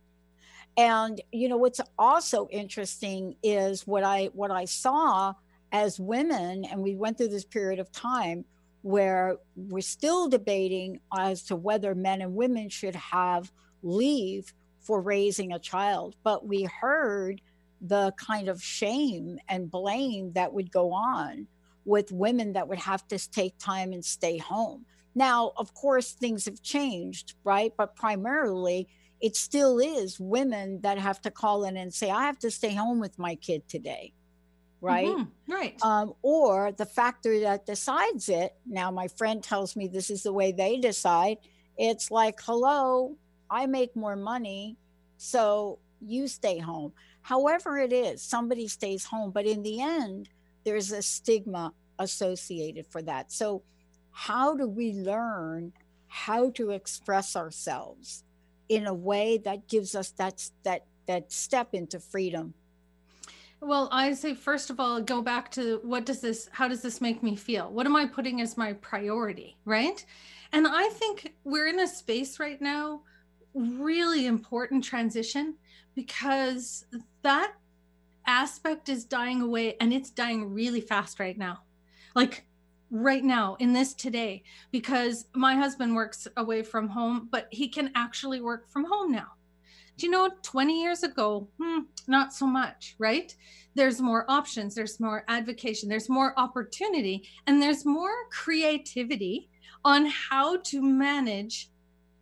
[0.77, 5.35] And you know what's also interesting is what I what I saw
[5.71, 8.45] as women, and we went through this period of time
[8.83, 13.53] where we're still debating as to whether men and women should have
[13.83, 16.17] leave for raising a child.
[16.25, 17.41] But we heard
[17.81, 21.47] the kind of shame and blame that would go on
[21.85, 24.85] with women that would have to take time and stay home.
[25.14, 27.72] Now, of course, things have changed, right?
[27.76, 28.89] But primarily,
[29.20, 32.74] it still is women that have to call in and say, I have to stay
[32.74, 34.12] home with my kid today.
[34.80, 35.07] Right.
[35.07, 35.53] Mm-hmm.
[35.53, 35.80] Right.
[35.83, 38.57] Um, or the factor that decides it.
[38.66, 41.39] Now, my friend tells me this is the way they decide.
[41.78, 43.16] It's like, hello,
[43.49, 44.76] I make more money.
[45.18, 46.93] So you stay home.
[47.20, 49.30] However, it is, somebody stays home.
[49.30, 50.28] But in the end,
[50.65, 53.33] there's a stigma associated for that.
[53.33, 53.63] So,
[54.11, 55.73] how do we learn
[56.09, 58.25] how to express ourselves
[58.69, 62.55] in a way that gives us that that that step into freedom?
[63.61, 67.01] Well, I say first of all, go back to what does this how does this
[67.01, 67.71] make me feel?
[67.71, 70.05] What am I putting as my priority, right?
[70.53, 73.03] And I think we're in a space right now
[73.55, 75.55] really important transition
[75.95, 76.87] because
[77.23, 77.53] that
[78.27, 81.61] aspect is dying away and it's dying really fast right now.
[82.14, 82.45] Like
[82.91, 87.91] right now in this today because my husband works away from home, but he can
[87.95, 89.29] actually work from home now.
[89.97, 93.35] Do you know 20 years ago, hmm, not so much, right?
[93.75, 99.49] There's more options, there's more advocacy, there's more opportunity, and there's more creativity
[99.85, 101.70] on how to manage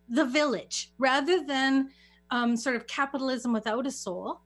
[0.09, 1.89] the village rather than
[2.29, 4.41] um, sort of capitalism without a soul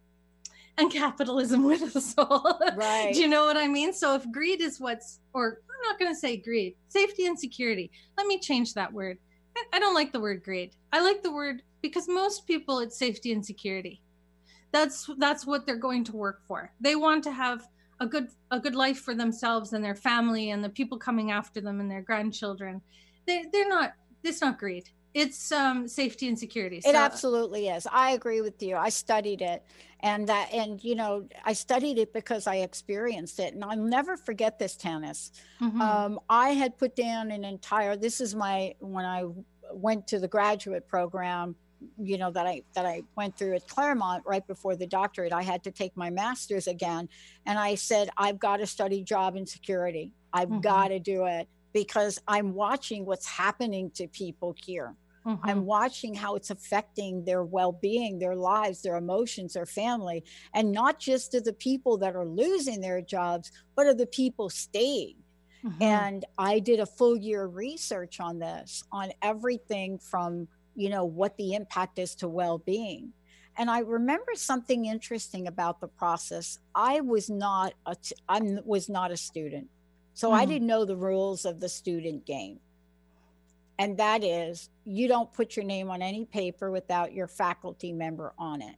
[0.77, 2.59] and capitalism with a soul.
[2.75, 3.13] Right.
[3.13, 3.93] Do you know what I mean?
[3.93, 7.89] So if greed is what's, or I'm not going to say greed, safety and security.
[8.17, 9.17] Let me change that word.
[9.71, 10.75] I don't like the word greed.
[10.91, 14.01] I like the word because most people it's safety and security.
[14.73, 16.73] That's that's what they're going to work for.
[16.81, 17.65] They want to have
[18.01, 21.61] a good a good life for themselves and their family and the people coming after
[21.61, 22.81] them and their grandchildren.
[23.25, 23.93] They they're not.
[24.23, 26.81] It's not greed it's um, safety and security.
[26.81, 26.89] So.
[26.89, 27.87] It absolutely is.
[27.89, 28.75] I agree with you.
[28.75, 29.63] I studied it,
[30.05, 34.15] and that, and you know, I studied it because I experienced it, and I'll never
[34.15, 35.31] forget this, Tanis.
[35.59, 35.81] Mm-hmm.
[35.81, 37.95] Um, I had put down an entire.
[37.97, 39.23] This is my when I
[39.73, 41.55] went to the graduate program.
[41.97, 45.33] You know that I that I went through at Claremont right before the doctorate.
[45.33, 47.09] I had to take my master's again,
[47.47, 50.11] and I said I've got to study job insecurity.
[50.31, 50.59] I've mm-hmm.
[50.59, 54.93] got to do it because I'm watching what's happening to people here
[55.25, 55.49] Mm-hmm.
[55.49, 60.23] I'm watching how it's affecting their well being, their lives, their emotions, their family,
[60.53, 64.49] and not just to the people that are losing their jobs, but of the people
[64.49, 65.15] staying.
[65.65, 65.81] Mm-hmm.
[65.81, 71.35] And I did a full year research on this, on everything from, you know, what
[71.37, 73.11] the impact is to well being.
[73.57, 76.59] And I remember something interesting about the process.
[76.75, 79.69] I was not a t- I was not a student.
[80.13, 80.39] So mm-hmm.
[80.39, 82.59] I didn't know the rules of the student game
[83.77, 88.33] and that is you don't put your name on any paper without your faculty member
[88.37, 88.75] on it.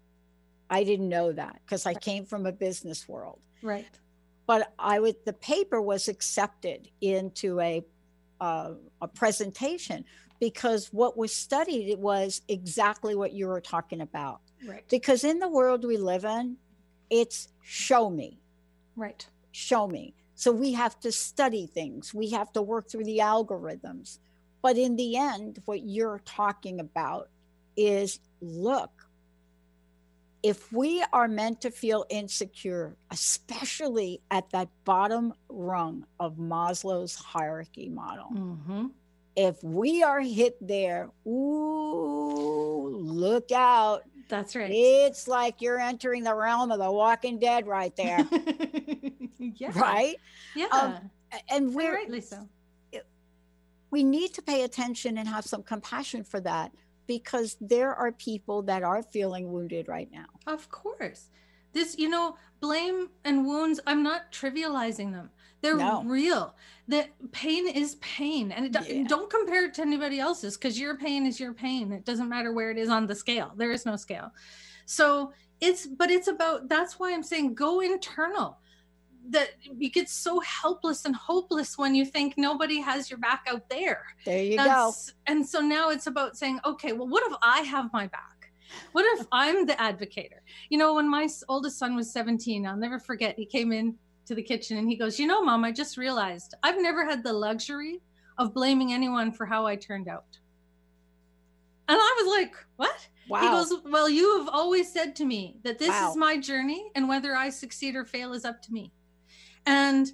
[0.70, 3.40] I didn't know that because I came from a business world.
[3.62, 3.88] Right.
[4.46, 7.84] But I would the paper was accepted into a
[8.40, 10.06] uh, a presentation
[10.40, 14.42] because what was studied was exactly what you were talking about.
[14.66, 14.84] Right.
[14.90, 16.58] Because in the world we live in,
[17.10, 18.40] it's show me.
[18.96, 19.26] Right.
[19.52, 20.14] Show me.
[20.36, 22.14] So we have to study things.
[22.14, 24.20] We have to work through the algorithms
[24.62, 27.30] But in the end, what you're talking about
[27.76, 28.92] is look,
[30.44, 37.90] if we are meant to feel insecure, especially at that bottom rung of Maslow's hierarchy
[37.90, 38.86] model, Mm-hmm.
[39.36, 44.04] if we are hit there, ooh, look out.
[44.30, 44.70] That's right.
[44.72, 48.20] It's like you're entering the realm of the walking dead right there.
[49.40, 49.72] yeah.
[49.80, 50.18] Right?
[50.56, 50.68] Yeah.
[50.72, 51.10] Um,
[51.50, 52.48] and we're rightly so.
[53.92, 56.72] We need to pay attention and have some compassion for that
[57.08, 60.26] because there are people that are feeling wounded right now.
[60.46, 61.30] Of course.
[61.74, 65.30] This, you know, blame and wounds, I'm not trivializing them.
[65.62, 66.04] They're No.
[66.04, 66.56] real.
[66.88, 68.52] That pain is pain.
[68.52, 69.08] And it, Yeah.
[69.08, 71.92] don't compare it to anybody else's because your pain is your pain.
[71.92, 73.54] It doesn't matter where it is on the scale.
[73.56, 74.32] There is no scale.
[74.86, 78.60] So it's, but it's about, that's why I'm saying go internal.
[79.30, 83.70] That you get so helpless and hopeless when you think nobody has your back out
[83.70, 84.04] there.
[84.26, 84.94] There you go.
[85.26, 88.52] And so now it's about saying, okay, well, what if I have my back?
[88.94, 90.40] What if I'm the advocator?
[90.70, 93.96] You know, when my oldest son was 17, I'll never forget, he came in
[94.28, 97.24] to the kitchen and he goes, You know, mom, I just realized I've never had
[97.24, 98.02] the luxury
[98.38, 100.38] of blaming anyone for how I turned out.
[101.90, 103.08] And I was like, What?
[103.30, 103.42] Wow.
[103.42, 106.12] He goes, Well, you have always said to me that this Wow.
[106.12, 108.92] is my journey and whether I succeed or fail is up to me.
[109.68, 110.10] And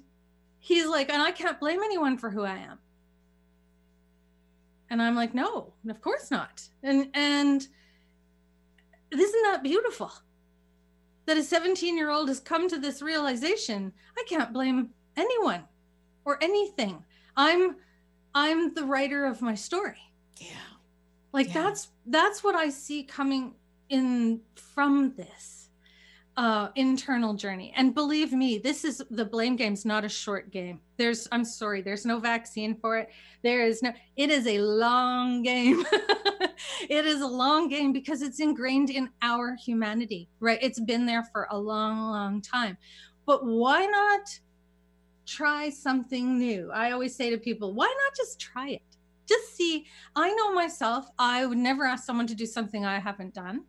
[0.58, 2.78] he's like, And I can't blame anyone for who I am.
[4.90, 6.62] And I'm like, No, of course not.
[6.82, 7.66] And, and,
[9.12, 10.10] isn't that beautiful?
[11.26, 15.62] That a 17 year old has come to this realization I can't blame anyone
[16.26, 17.02] or anything.
[17.36, 17.76] I'm
[18.34, 20.02] I'm the writer of my story.
[20.38, 20.48] Yeah.
[21.32, 21.62] Like Yeah.
[21.62, 23.54] that's that's what I see coming
[23.88, 25.53] in from this
[26.36, 27.72] uh internal journey.
[27.76, 30.80] And believe me, this is the blame game's not a short game.
[30.96, 33.10] There's I'm sorry, there's no vaccine for it.
[33.42, 35.84] There is no it is a long game.
[36.88, 40.58] it is a long game because it's ingrained in our humanity, right?
[40.60, 42.76] It's been there for a long, long time.
[43.26, 44.38] But why not
[45.26, 46.70] try something new?
[46.72, 48.82] I always say to people, why not just try it?
[49.26, 49.86] Just see.
[50.14, 53.64] I know myself, I would never ask someone to do something I haven't done.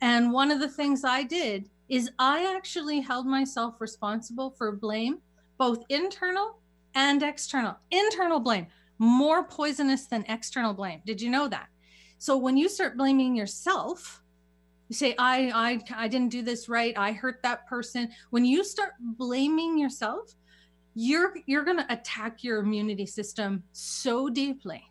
[0.00, 5.18] And one of the things I did is I actually held myself responsible for blame,
[5.58, 6.58] both internal
[6.94, 7.76] and external.
[7.90, 8.66] Internal blame,
[8.98, 11.02] more poisonous than external blame.
[11.04, 11.68] Did you know that?
[12.18, 14.22] So when you start blaming yourself,
[14.88, 16.94] you say I I I didn't do this right.
[16.96, 18.10] I hurt that person.
[18.30, 20.34] When you start blaming yourself,
[20.94, 24.84] you're you're going to attack your immunity system so deeply.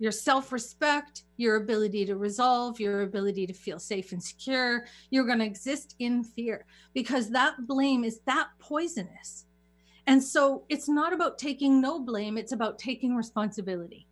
[0.00, 5.40] Your self-respect, your ability to resolve, your ability to feel safe and secure, you're going
[5.40, 9.46] to exist in fear because that blame is that poisonous.
[10.06, 14.06] And so it's not about taking no blame, it's about taking responsibility.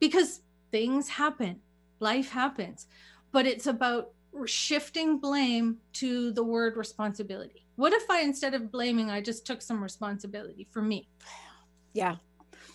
[0.00, 0.40] Because
[0.72, 1.60] things happen,
[2.00, 2.86] life happens,
[3.30, 4.12] but it's about
[4.46, 7.66] shifting blame to the word responsibility.
[7.76, 11.08] What if I, instead of blaming, I just took some responsibility for me?
[11.92, 12.16] Yeah.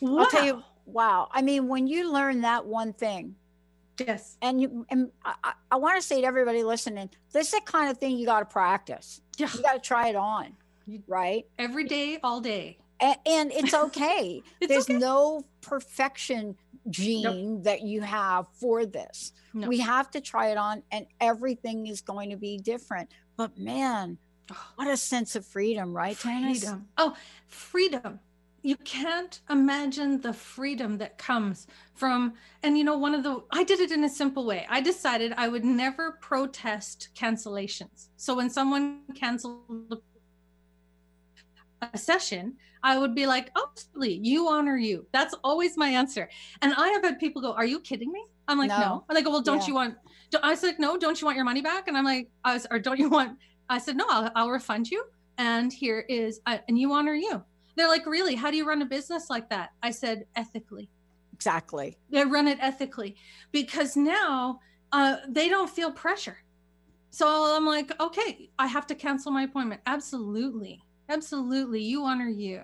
[0.01, 0.19] Wow.
[0.19, 1.29] I'll tell you, wow.
[1.31, 3.35] I mean, when you learn that one thing,
[3.99, 4.37] Yes.
[4.41, 7.91] and you and I, I, want to say to everybody listening, this is the kind
[7.91, 9.21] of thing you got to practice.
[9.37, 9.49] Yeah.
[9.53, 10.53] You got to try it on,
[11.07, 11.45] right?
[11.59, 12.79] Every day, all day.
[12.99, 14.41] And, and it's okay.
[14.61, 14.97] It's There's okay.
[14.97, 16.55] no perfection
[16.89, 19.33] gene that you have for this.
[19.53, 19.67] No.
[19.67, 23.09] We have to try it on, and everything is going to be different.
[23.37, 24.17] But man,
[24.75, 26.87] what a sense of freedom, right, freedom.
[26.97, 27.15] Oh,
[27.47, 28.19] freedom.
[28.65, 32.33] You can't imagine the freedom that comes from,
[32.63, 34.65] and you know, one of the, I did it in a simple way.
[34.69, 38.07] I decided I would never protest cancellations.
[38.15, 40.01] So when someone canceled
[41.81, 45.07] a session, I would be like, oh, absolutely, you honor you.
[45.11, 46.29] That's always my answer.
[46.61, 48.23] And I have had people go, are you kidding me?
[48.47, 48.79] I'm like, no.
[48.79, 49.05] No.
[49.09, 49.67] And they go, well, don't Yeah.
[49.67, 49.95] you want,
[50.41, 51.89] I was like, no, don't you want your money back?
[51.89, 53.37] And I'm like, I was, or don't you want,
[53.69, 55.03] I said, no, I'll, I'll refund you.
[55.37, 57.43] And here is, uh, and you honor you.
[57.75, 58.35] They're like, really?
[58.35, 59.71] How do you run a business like that?
[59.81, 60.89] I said, ethically.
[61.33, 61.97] Exactly.
[62.09, 63.15] They run it ethically
[63.51, 64.59] because now
[64.91, 66.37] uh, they don't feel pressure.
[67.09, 69.81] So I'm like, okay, I have to cancel my appointment.
[69.85, 70.81] Absolutely.
[71.09, 71.81] Absolutely.
[71.81, 72.61] You honor you.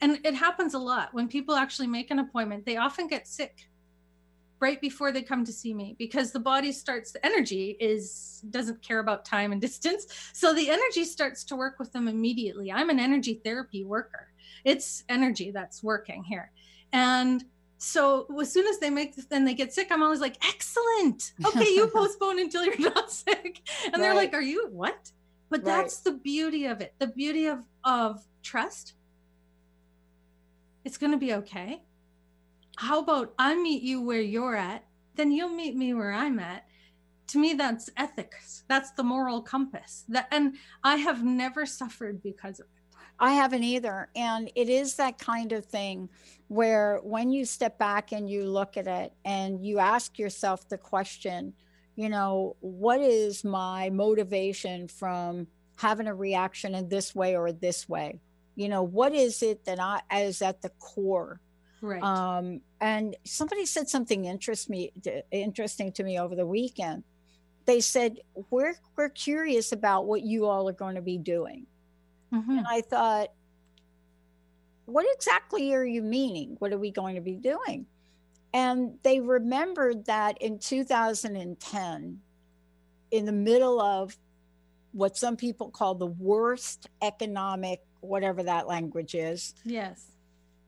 [0.00, 3.69] And it happens a lot when people actually make an appointment, they often get sick
[4.60, 8.82] right before they come to see me because the body starts the energy is doesn't
[8.82, 10.06] care about time and distance.
[10.32, 12.70] So the energy starts to work with them immediately.
[12.70, 14.28] I'm an energy therapy worker.
[14.64, 16.52] It's energy that's working here.
[16.92, 17.44] And
[17.78, 21.32] so as soon as they make then they get sick i'm always like excellent!
[21.46, 23.62] Okay you postpone until you're not sick.
[23.92, 25.10] And they're like are you what?
[25.48, 25.66] But Right.
[25.66, 26.94] that's the beauty of it.
[26.98, 28.94] The beauty of of trust
[30.84, 31.82] it's going to be okay
[32.76, 34.84] how about I meet you where you're at,
[35.16, 36.66] then you'll meet me where I'm at.
[37.28, 38.64] To me, that's ethics.
[38.68, 40.04] That's the moral compass.
[40.08, 42.80] That, and I have never suffered because of it.
[43.20, 44.08] I haven't either.
[44.16, 46.08] And it is that kind of thing
[46.48, 50.78] where when you step back and you look at it and you ask yourself the
[50.78, 51.52] question,
[51.96, 55.46] you know, what is my motivation from
[55.76, 58.20] having a reaction in this way or this way?
[58.56, 61.40] You know, what is it that I is at the core?
[61.80, 62.02] Right.
[62.02, 64.92] Um, and somebody said something interest me
[65.30, 67.04] interesting to me over the weekend.
[67.66, 68.18] They said,
[68.50, 71.66] We're we're curious about what you all are going to be doing.
[72.32, 72.58] Mm-hmm.
[72.58, 73.28] And I thought,
[74.90, 76.56] what exactly are you meaning?
[76.58, 77.86] What are we going to be doing?
[78.52, 82.20] And they remembered that in 2010,
[83.10, 84.16] in the middle of
[84.92, 89.54] what some people call the worst economic, whatever that language is.
[89.64, 90.09] Yes.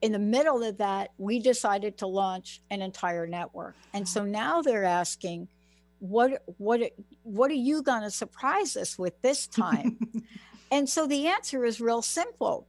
[0.03, 3.77] In the middle of that, we decided to launch an entire network.
[3.95, 5.49] And so now they're asking,
[6.01, 6.81] what what
[7.23, 9.99] what are you going to surprise us with this time?
[10.73, 12.67] and so the answer is real simple.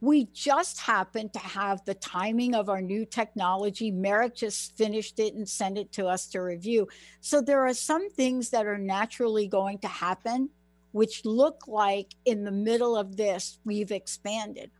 [0.00, 3.92] We just happen to have the timing of our new technology.
[3.92, 6.88] Merrick just finished it and sent it to us to review.
[7.20, 10.50] So there are some things that are naturally going to happen,
[10.90, 14.70] which look like in the middle of this, we've expanded,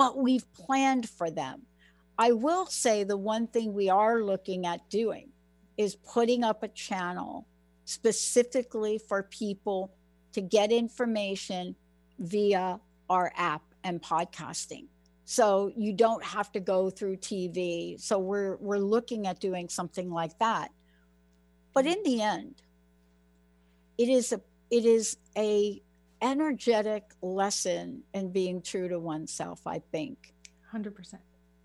[0.00, 1.60] but we've planned for them.
[2.16, 5.28] I will say the one thing we are looking at doing
[5.76, 7.46] is putting up a channel
[7.84, 9.92] specifically for people
[10.32, 11.76] to get information
[12.18, 12.80] via
[13.10, 14.86] our app and podcasting.
[15.26, 18.00] So you don't have to go through TV.
[18.00, 20.70] So we're we're looking at doing something like that.
[21.74, 22.62] But in the end,
[23.98, 24.40] it is a
[24.70, 25.82] it is a
[26.22, 30.34] energetic lesson in being true to oneself, I think.
[30.74, 31.14] 100%.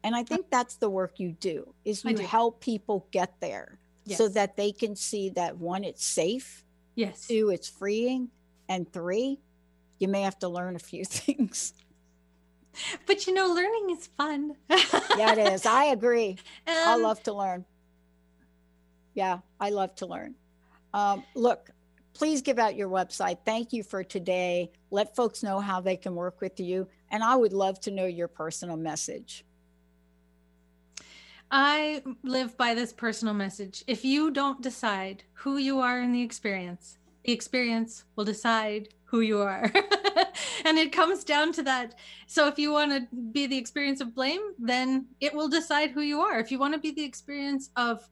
[0.03, 2.23] And I think that's the work you do is you do.
[2.23, 4.19] help people get there Yes.
[4.19, 7.27] so that they can see that one it's safe, Yes.
[7.27, 8.29] two it's freeing,
[8.69, 9.39] and three
[9.99, 11.73] you may have to learn a few things.
[13.07, 14.55] But you know, learning is fun.
[15.17, 15.65] yeah, it is.
[15.65, 16.37] I agree.
[16.67, 17.65] I Um, love to learn.
[19.13, 20.35] Yeah, I love to learn.
[20.93, 21.69] Um, look,
[22.15, 23.37] please give out your website.
[23.45, 24.71] Thank you for today.
[24.89, 26.87] Let folks know how they can work with you.
[27.11, 29.45] And I would love to know your personal message.
[31.51, 33.83] I live by this personal message.
[33.85, 39.19] If you don't decide who you are in the experience, the experience will decide who
[39.19, 39.71] you are.
[40.65, 41.95] and it comes down to that.
[42.27, 46.01] So if you want to be the experience of blame, then it will decide who
[46.01, 46.39] you are.
[46.39, 48.09] If you want to be the experience of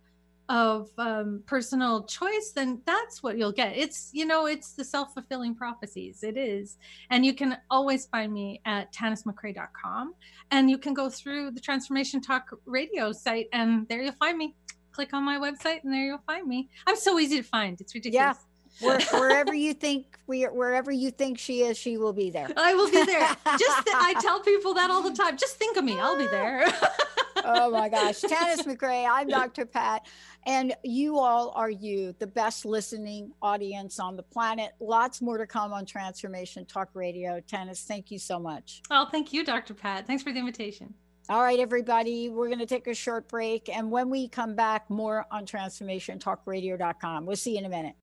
[0.50, 3.76] of um, personal choice, then that's what you'll get.
[3.78, 6.24] It's you know, it's the self fulfilling prophecies.
[6.24, 6.78] It is,
[7.10, 10.14] and you can always find me at tanismcrae.com,
[10.52, 14.56] and you can go through the Transformation Talk Radio site, and there you'll find me.
[14.92, 16.70] Click on my website, and there you'll find me.
[16.86, 17.80] I'm so easy to find.
[17.82, 18.38] It's ridiculous.
[18.80, 22.50] Where, wherever you think we wherever you think she is, she will be there.
[22.58, 23.36] I will be there.
[23.58, 25.38] Just th- I tell people that all the time.
[25.38, 26.00] Just think of me.
[26.00, 26.66] I'll be there.
[27.44, 28.22] oh my gosh.
[28.22, 29.66] Tanis McRae, I'm Dr.
[29.66, 30.06] Pat,
[30.46, 34.72] and you all are you, the best listening audience on the planet.
[34.80, 37.40] Lots more to come on Transformation Talk Radio.
[37.42, 38.82] Tanis, thank you so much.
[38.92, 39.74] Oh, thank you, Dr.
[39.74, 40.08] Pat.
[40.08, 40.94] Thanks for the invitation.
[41.30, 43.70] All right, everybody, we're going to take a short break.
[43.70, 47.26] And when we come back, more on transformationtalkradio.com.
[47.26, 47.96] We'll see you in a minute.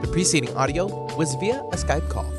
[0.00, 2.32] The preceding audio was via a Skype call.